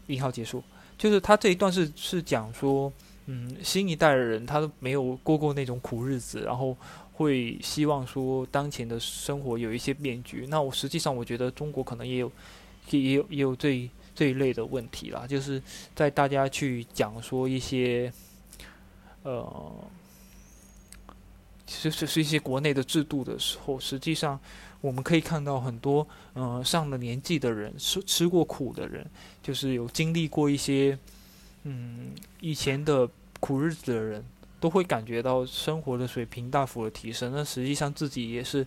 [0.08, 0.64] 引号结束，
[0.98, 2.92] 就是他这一段是是讲说，
[3.26, 6.76] 嗯，新一代的人他都没有过过那种苦日子，然后
[7.14, 10.48] 会希望说当前的生活有一些变局。
[10.50, 12.32] 那我实际上我觉得中国可能也有，
[12.90, 15.62] 也有也有这这一类的问题啦，就是
[15.94, 18.12] 在大家去讲说一些，
[19.28, 19.74] 呃，
[21.66, 24.40] 其实是一些国内的制度的时候，实际上。
[24.80, 29.04] 我们可以看到很多，嗯，上了年纪的人，吃吃过苦的人，
[29.42, 30.96] 就是有经历过一些，
[31.64, 32.12] 嗯，
[32.42, 33.10] 以前的
[33.40, 34.24] 苦日子的人，
[34.60, 37.34] 都会感觉到生活的水平大幅的提升。
[37.36, 38.66] 那实际上自己也是，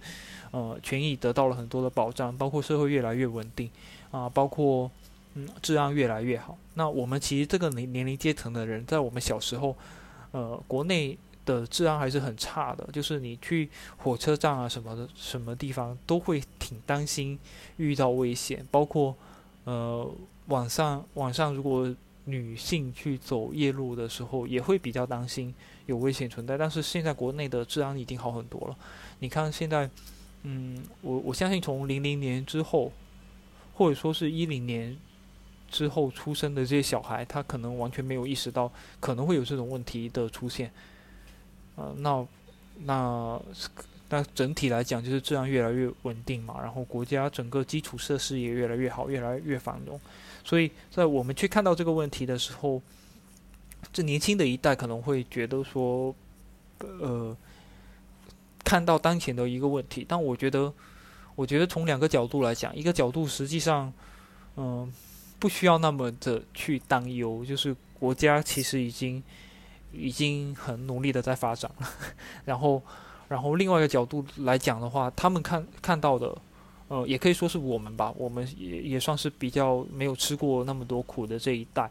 [0.51, 3.71] 呃，权益得到了很多的保障，包括社会越来越稳定，
[4.11, 4.91] 啊，包括
[5.35, 6.59] 嗯，治安越来越好。
[6.75, 9.77] 那我们其实这个年年龄阶层的人，在我们小时候，
[10.33, 17.39] 呃，国内的治安还是很差的，就是你去火车站啊什么的，什么地方都会挺担心
[17.77, 19.15] 遇到危险，包括
[19.65, 20.11] 呃
[20.47, 25.55] 晚上晚上如果女性去走夜路的时候，也会比较担心
[25.87, 26.59] 有危险存在。
[26.59, 28.77] 但是现在国内的治安已经好很多了，
[29.19, 29.91] 你看现在，
[30.43, 32.93] 嗯，我我相信从零零年之后。
[33.73, 34.95] 或者说是一零年
[35.71, 40.71] 之后出生的这些小孩，他可能完全没有意识到可能会有这种问题的出现。
[41.77, 42.27] 呃，那
[42.85, 43.41] 那
[44.09, 49.99] 那整体来讲，就是治安越来越稳定嘛，然后国家整个基础设施也越来越好，越来越繁荣。
[50.45, 52.83] 所以在我们去看到这个问题的时候，
[53.93, 56.15] 这年轻的一代可能会觉得说，
[56.79, 57.37] 呃，
[58.65, 60.73] 看到当前的一个问题，但我觉得。
[61.37, 63.91] 我觉得从两个角度来讲，一个角度实际上，
[64.57, 64.93] 嗯，
[65.41, 69.21] 不需要那么的去担忧，就是国家其实已经
[69.91, 71.89] 已经很努力的在发展了。
[72.45, 72.81] 然后，
[73.27, 76.37] 然后另外一个角度来讲的话，他们看看到的，
[76.89, 81.91] 呃，也可以说是我们吧，我们也也算是比较没有吃过那么多苦的这一代，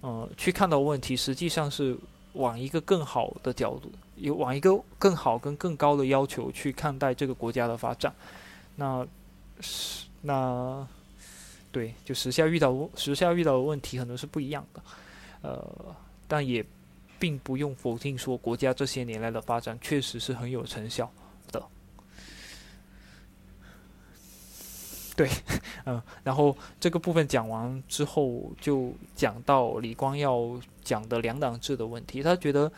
[0.00, 1.96] 呃，去看到问题，实际上是
[2.32, 8.12] 往一个更好的角度，有往一个更好跟更高的要求去看待这个国家的发展。
[8.76, 9.06] 那
[9.60, 10.86] 是那
[11.78, 14.82] 对，就时下遇到时下遇到的问题可能是不一样的，
[15.42, 15.94] 呃，
[16.26, 16.64] 但也
[17.20, 21.08] 并不用否定说国家这些年来的发展确实是很有成效
[21.52, 21.62] 的。
[25.14, 25.30] 对，
[25.84, 32.72] 嗯，然后这个部分讲完之后，就讲到李光耀讲的两党制的问题，他觉得。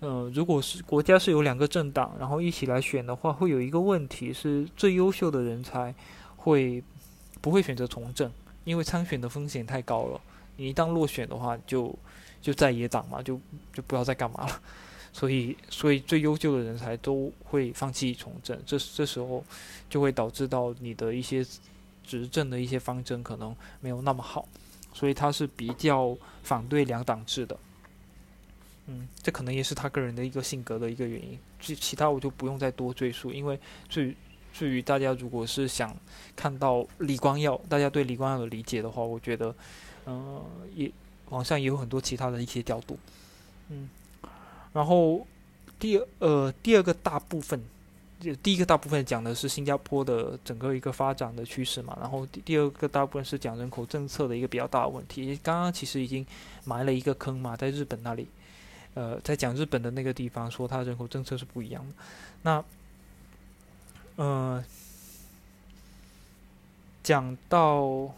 [0.00, 5.94] 嗯，如果是国家是有两个政党，然后一起来选的话，会有一个问题是最优秀的人才
[6.36, 6.82] 会
[7.40, 8.30] 不会选择从政？
[8.64, 10.20] 因为参选的风险太高了。
[10.56, 11.96] 你一旦落选的话，就
[12.40, 13.34] 就在野党嘛，就
[13.72, 14.62] 就不知道在干嘛了。
[15.12, 18.60] 所以，所以最优秀的人才都会放弃从政。
[18.66, 19.44] 这这时候
[19.88, 21.44] 就会导致到你的一些
[22.04, 24.48] 执政的一些方针可能没有那么好。
[24.92, 27.58] 所以他是比较反对两党制的。
[28.86, 31.38] 嗯，这可能也是他个人的一个性格的一个原因。
[31.60, 33.58] 其其他我就不用再多赘述，因为
[33.88, 34.14] 最
[34.54, 35.94] 至于大家如果是想
[36.36, 39.52] 看到李光耀，大家对李光耀的理解的话，我觉得，
[40.06, 40.40] 嗯，
[40.76, 40.88] 也
[41.30, 42.96] 网上也有很多其他的一些角度。
[43.70, 43.90] 嗯，
[44.72, 45.26] 然后
[45.80, 47.60] 第呃第二个大部分，
[48.20, 55.36] 就第一个大部分讲的是新加坡的整个一个发展的趋势嘛，然后第二个大部分是讲人口政策的一个比较大的问题。
[55.42, 56.24] 刚刚其实已经
[56.64, 58.28] 埋了一个坑嘛，在日本那里。
[58.96, 61.94] 呃，在讲日本的那个地方，说它人口政策是不一样的。
[62.42, 62.64] 那，
[64.16, 64.64] 呃，
[67.02, 68.12] 讲到，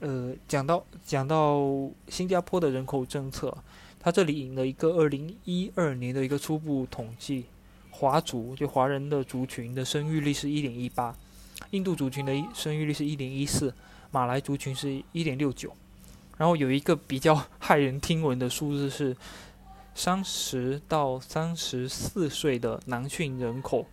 [0.00, 3.56] 呃，讲到讲到新加坡的人口政策，
[4.00, 7.44] 它这里引了一个二零一二年的一个初步统计，
[7.90, 11.14] 华族就华人的族群的生育率是一点一八，
[11.72, 13.74] 印度族群的生育率是一点一四，
[14.10, 15.72] 马来族群是一点六九。
[16.38, 19.14] 然后有一个比较骇人听闻的数字是，
[19.98, 23.84] 三十到三十四岁的男性人口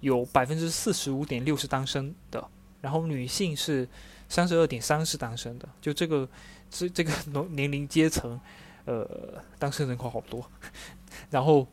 [0.00, 2.46] 有百分之四十五点六是单身的，
[2.82, 3.88] 然后女性是
[4.28, 5.66] 三十二点三是单身的。
[5.80, 6.28] 就这个
[6.68, 7.10] 这这个
[7.52, 8.38] 年龄阶层，
[8.84, 10.44] 呃，单身人口好多。
[11.30, 11.66] 然后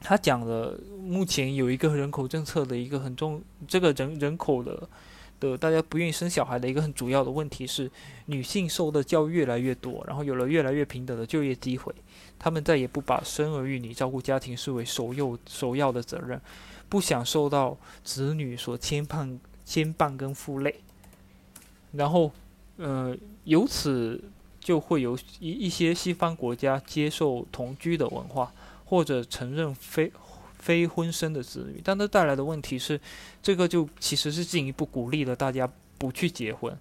[0.00, 4.88] 他讲了，目前有一个人口政策的一个很重，这个人人口的。
[5.40, 7.90] 的大家不愿意生小孩的一个很主要的问题是，
[8.26, 11.94] 女性受的教育越来越多，然后有了越来越平等的就业机会，
[12.38, 16.40] 她们再也不把生儿育女、照顾家庭视为首要首要的责任，
[16.88, 20.74] 不想受到子女所牵绊、牵绊跟负累，
[21.92, 22.30] 然后，
[22.76, 24.22] 呃，由此
[24.60, 28.52] 就会有一一些西方国家接受同居的文化，
[28.84, 30.10] 或者承认非。
[30.64, 32.98] 非婚生的子女，但它带来的问题是，
[33.42, 36.74] 这个就其实是进一步鼓励了大家不去结婚，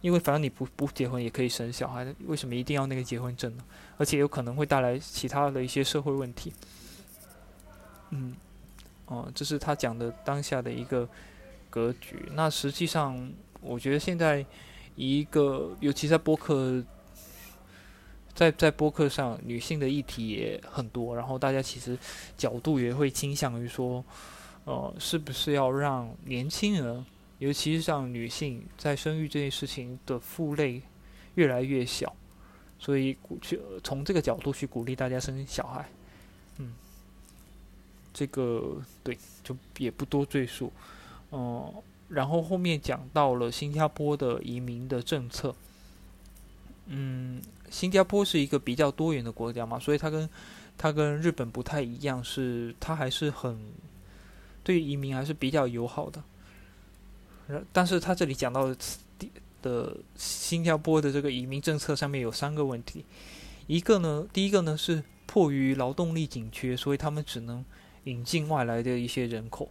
[0.00, 3.62] 因为反正你不不结婚也可以生小孩，为什么一定要那个结婚证呢？
[3.96, 6.52] 而且有可能会带来其他的一些社会问题。
[8.10, 8.34] 嗯，
[9.06, 11.08] 哦，这是他讲的当下的一个
[11.70, 12.28] 格局。
[12.34, 14.44] 那实际上，我觉得现在
[14.96, 16.82] 一个，尤其在播客。
[18.34, 21.98] 在在播客上，女性的议题也很多，然后大家其实
[22.36, 24.02] 角度也会倾向于说，
[24.64, 27.04] 呃，是不是要让年轻人，
[27.38, 30.80] 尤其是像女性在生育这件事情的负累
[31.34, 32.14] 越来越小，
[32.78, 35.88] 所以去从这个角度去鼓励大家生小孩，
[36.56, 36.72] 嗯，
[38.14, 40.72] 这个对就也不多赘述，
[41.32, 41.70] 嗯，
[42.08, 45.54] 然后后面讲到了新加坡的移民的政策。
[46.86, 50.28] 嗯，新加坡是一个比较多元的国家嘛，所以它跟
[50.76, 53.58] 它跟日本不太一样，是它还是很
[54.64, 56.22] 对移民还是比较友好的。
[57.70, 58.76] 但是他这里讲到的
[59.60, 63.04] 的新加坡的这个移民政策上面有三个问题，
[63.66, 67.62] 一个呢，第一个呢是迫于劳动力紧缺，所以他们只能
[68.04, 69.68] 引进外来的一些人口，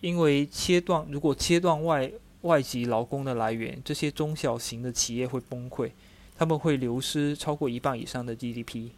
[0.00, 2.12] 因为切断如果切断外
[2.42, 5.90] 外籍劳工的来源，这些中小型的企业会崩溃，
[6.36, 8.90] 他们会流失超过一半以上的 GDP。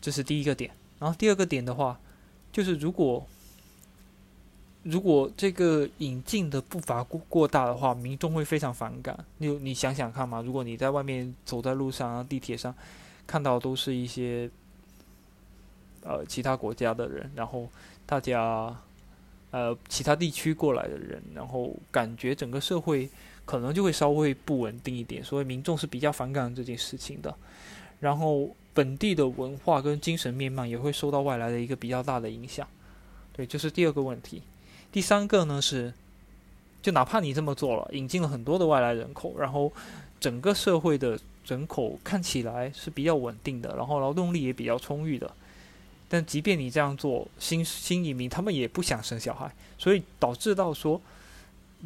[0.00, 2.00] 这是第一个点，然后第二个点的话，
[2.52, 3.26] 就是如果
[4.82, 9.24] 如果这个引进的步伐过过大的话，民众会非常反感。
[9.38, 12.74] 你你想想看嘛，如果你在外面走在路上、地铁上，
[13.26, 14.50] 看到都是一些
[16.02, 17.68] 呃其他国家的人，然后
[18.04, 18.76] 大家
[19.52, 23.08] 呃其他地区过来的人，然后感觉整个社会
[23.44, 27.32] 可能就会稍微不稳定一点，所以民众是比较反感这件事情的。
[28.00, 32.66] 然后本地的文化跟精神面貌也会受到外来的一个比较大的影响。
[33.32, 34.42] 对，这是第二个问题。
[34.90, 35.94] 第三个呢是，
[36.82, 39.72] 就哪怕你这么做了，引进了很多的外来人口，然后
[40.18, 45.30] 整个社会的人口看起来是比较稳定的，然后劳动力也比较充裕的，
[46.12, 51.00] 但即便你这样做，新新移民他们也不想生小孩，所以导致到说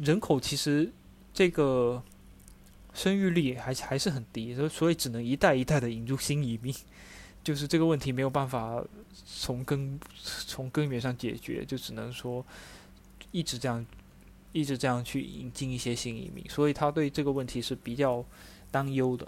[0.01, 0.91] 人口其实
[1.33, 2.03] 这个
[2.93, 6.75] 生育率还还是很低，所以所以只能一代一代的引入新移民，
[7.41, 8.83] 就是这个问题没有办法
[9.25, 9.97] 从根
[10.45, 12.45] 从根源上解决，就只能说。
[13.33, 13.85] 一直这样，
[14.53, 18.23] 一直这样去引进一些新移民，所以他对这个问题是比较
[18.71, 19.27] 担忧的。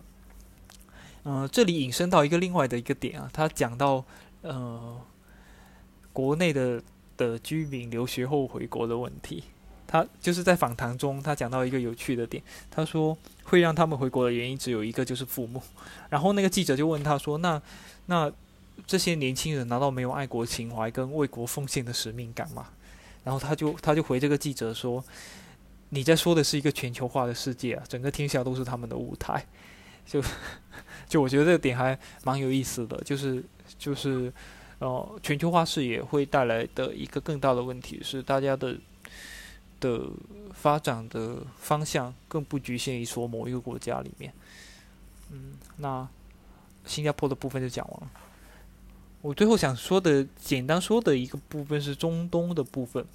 [1.26, 4.04] 嗯，这里引申到一个另外的一个点啊，他讲到
[4.42, 5.02] 呃，
[6.14, 6.82] 国内的
[7.18, 9.44] 的居民留学后回国的问题。
[9.92, 15.60] 他就是在访谈中，他讲到一个有趣的点，他说会让他们回国的原因只有一个，就是父母。
[16.10, 17.60] 然后那个记者就问他说：“那
[18.06, 18.32] 那
[18.86, 22.68] 这些年轻人难道没有爱国情怀跟为国奉献的使命感吗？”
[23.26, 25.04] 然后他就他就回这个记者说
[25.90, 29.44] ：“你在说的是一个全球化的世界啊，整个天下都是他们的舞台。”
[30.06, 30.22] 就
[31.08, 33.44] 就我觉得这个点还蛮有意思的，就是
[33.80, 34.32] 就是
[34.78, 38.78] 呃，全球化视野会带来的一个更大的问题是，大家的
[39.80, 40.02] 的
[40.54, 44.32] 发展的方向更不局限于说某一个国家里面。
[45.32, 46.08] 嗯，那
[46.86, 48.12] 新加坡的部分就讲完了。
[49.22, 53.06] 我最后想说的，简单说的一个部分是中东的部分。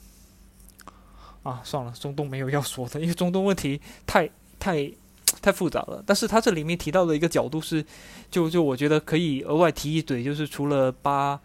[1.43, 4.91] 啊，算了，中东没有要说的，因为中东问题太太
[5.41, 6.03] 太复杂了。
[6.07, 7.85] 但是他这里面提到的一个角度是，
[8.31, 11.41] 就就我觉得可以额外提一嘴，就是除了巴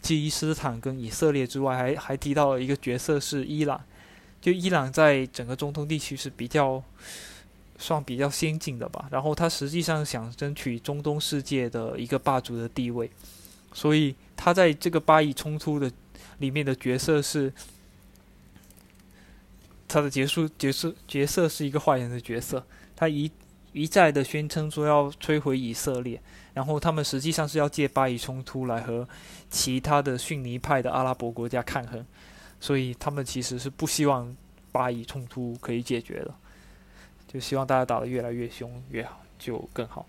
[0.00, 3.80] 基斯坦跟以色列之外，还还提到了一个角色是伊朗。
[4.40, 6.80] 就伊朗在整个中东地区是比较
[7.76, 13.10] 算比较先进的吧，然后他实际上想争取中东世界的一个霸主的地位。
[13.72, 15.90] 所以他在这个巴以冲突的
[16.38, 17.52] 里面的角色是，
[19.88, 22.64] 他的结束角色角色是一个坏人的角色。
[22.98, 23.30] 他一
[23.72, 26.20] 一再的宣称说要摧毁以色列，
[26.52, 29.08] 然后他们实际上是要借巴以冲突来和
[29.48, 32.04] 其他的逊尼派的阿拉伯国家抗衡。
[32.58, 34.36] 所以他们其实是不希望
[34.72, 36.34] 巴以冲突可以解决的，
[37.28, 40.04] 就希望大家打得越来越凶越好，就更好。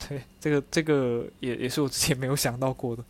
[0.08, 3.04] 对，这个这个也也是我之前没有想到过的。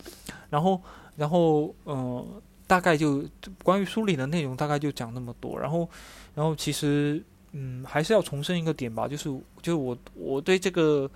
[0.51, 0.79] 然后，
[1.15, 3.25] 然后，嗯，大概就
[3.63, 5.57] 关于书里的内容，大概就讲那么多。
[5.57, 5.89] 然后，
[6.35, 9.29] 然后其实，嗯，还是要重申一个点吧，就是，
[9.61, 11.09] 就是我我对这个，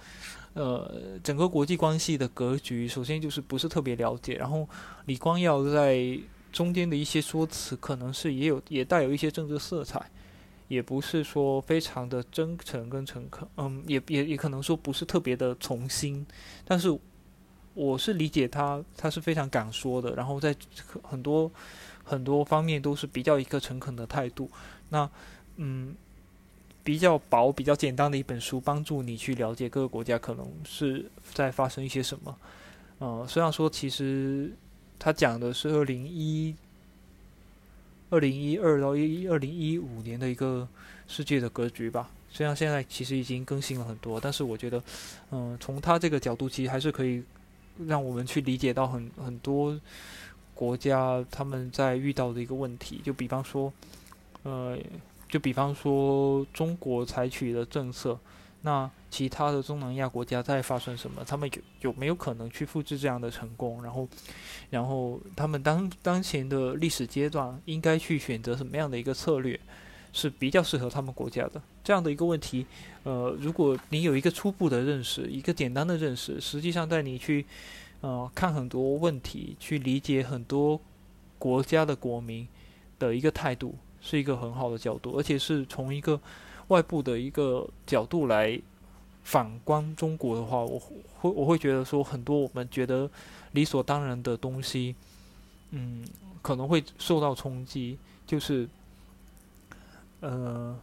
[0.54, 4.36] 呃，整个国际关系的格局，首先就是不是特别了解。
[4.36, 4.68] 然后，
[5.06, 6.20] 李光耀在
[6.52, 10.10] 中间的一些说辞，可能是也有也带有一些政治色彩。
[10.68, 16.26] 也不是说非常的真诚跟诚恳，嗯，也也也可能说不是特别的从心，
[16.66, 16.90] 但是
[17.76, 20.56] 我是理解他，他是非常敢说的，然后在
[21.04, 21.52] 很多
[22.04, 24.50] 很多方面都是比较一个诚恳的态度。
[24.90, 25.08] 那
[25.58, 25.96] 嗯，
[26.86, 32.38] 比较薄、比较简单的一本书，帮助你去了解各个国家可能是在发生一些什么。
[33.00, 34.50] 呃，虽然说其实
[34.98, 36.56] 他讲的是二零一。
[38.12, 40.66] 二零一二到一二零一五年的一个
[41.08, 44.82] 世界的格局吧，虽然现在其实已经更新了很多，但是我觉得，
[45.32, 47.24] 嗯，从他这个角度，其实还是可以
[47.88, 49.78] 让我们去理解到很很多
[50.54, 53.02] 国家他们在遇到的一个问题。
[53.04, 53.74] 就比方说，
[54.44, 54.78] 呃，
[55.28, 58.18] 就比方说中国采取的政策，
[58.62, 61.24] 那其他的东南亚国家在发生什么？
[61.26, 63.84] 他们有有没有可能去复制这样的成功？
[63.84, 64.08] 然后。
[64.72, 69.58] 然后他们当当前的历史阶段应该去选择什么样的一个策略？
[70.12, 71.62] 是比较适合他们国家的？
[71.84, 72.66] 这样的一个问题，
[73.04, 77.46] 呃，如果你有一个初步的认识，一个简单的认识，实际上在你去
[78.02, 80.80] 呃看很多问题，去理解很多
[81.38, 82.48] 国家的国民
[82.98, 83.76] 的一个态度，
[84.06, 86.22] 是一个很好的角度，而且是从一个
[86.68, 88.62] 外部的一个角度来
[89.24, 90.94] 反观中国的话，我会
[91.32, 93.10] 我会觉得说，很多我们觉得
[93.54, 94.94] 理所当然的东西，
[95.72, 96.06] 嗯，
[96.44, 97.98] 可能会受到冲击，
[98.28, 98.70] 就是
[100.20, 100.78] 呃。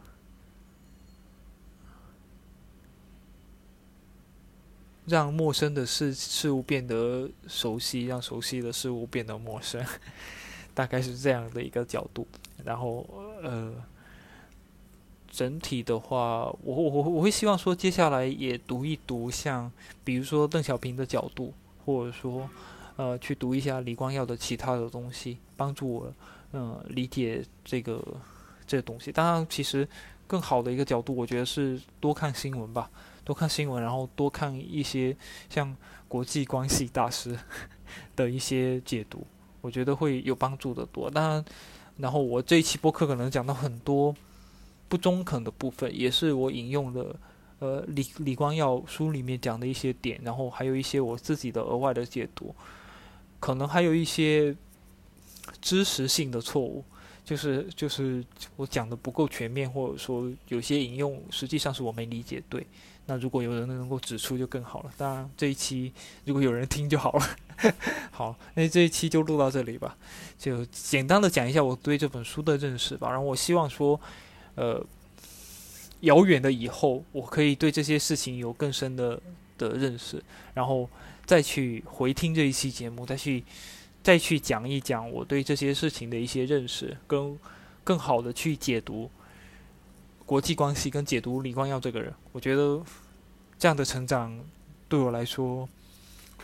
[5.05, 9.85] 让陌生的事事物变得熟悉，让熟悉的事物变得陌生，
[10.73, 12.25] 大概是这样的一个角度。
[12.63, 13.05] 然后，
[13.41, 13.73] 呃，
[15.29, 19.71] 整体的话，我我我会希望说，接下来也读一读，像
[20.03, 21.53] 比如说邓小平的角度，
[21.85, 22.49] 或者说，
[22.95, 26.13] 呃，去读一下李光耀的其他的东西，帮助我，
[26.53, 28.03] 嗯，理解这个
[28.65, 29.11] 这东西。
[29.11, 29.87] 当然，其实
[30.27, 32.89] 更好的一个角度，我觉得是多看新闻吧。
[33.25, 35.15] 多看新闻，然后多看一些
[35.49, 35.73] 像
[36.09, 37.39] 国际关系大师
[38.17, 39.25] 的一些解读，
[39.61, 41.09] 我觉得会有帮助的多。
[41.09, 41.45] 当然，
[41.97, 44.15] 然后我这一期播客可能讲到很多
[44.89, 47.15] 不中肯的部分，也是我引用的
[47.59, 52.53] 呃李李光耀书里面讲的一些点，然后还有一些我自己的额外的解读，
[53.39, 54.55] 可能还有一些
[55.61, 56.83] 知识性的错误，
[57.23, 58.23] 就是就是
[58.55, 62.65] 我讲的不够全面，或者说有些引用实际上是我没理解对。
[63.05, 64.91] 那如果有人能够指出就更好了。
[64.97, 65.91] 当然这一期
[66.25, 67.29] 如果有人听就好了。
[68.11, 69.95] 好，那这一期就录到这里吧，
[70.37, 73.09] 就简单的讲一下我对这本书的认识吧。
[73.09, 73.99] 然后我希望说，
[74.55, 74.83] 呃，
[76.01, 79.21] 遥远的以后我可以对这些事情有更深的
[79.57, 80.21] 的认识，
[80.53, 80.89] 然后
[81.25, 83.43] 再去回听这一期节目，再去
[84.01, 87.37] 再去讲一讲我对这些事情的一些认识，跟
[87.83, 89.09] 更好的去解读。
[90.33, 92.81] 国际关系跟解读李光耀这个人，我觉得
[93.59, 94.35] 这样的成长
[94.89, 95.69] 对我来说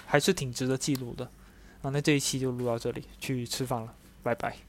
[0.06, 1.26] 还是挺值得记录的。
[1.82, 4.69] 啊，那这一期就录到这里，去吃饭了，拜拜。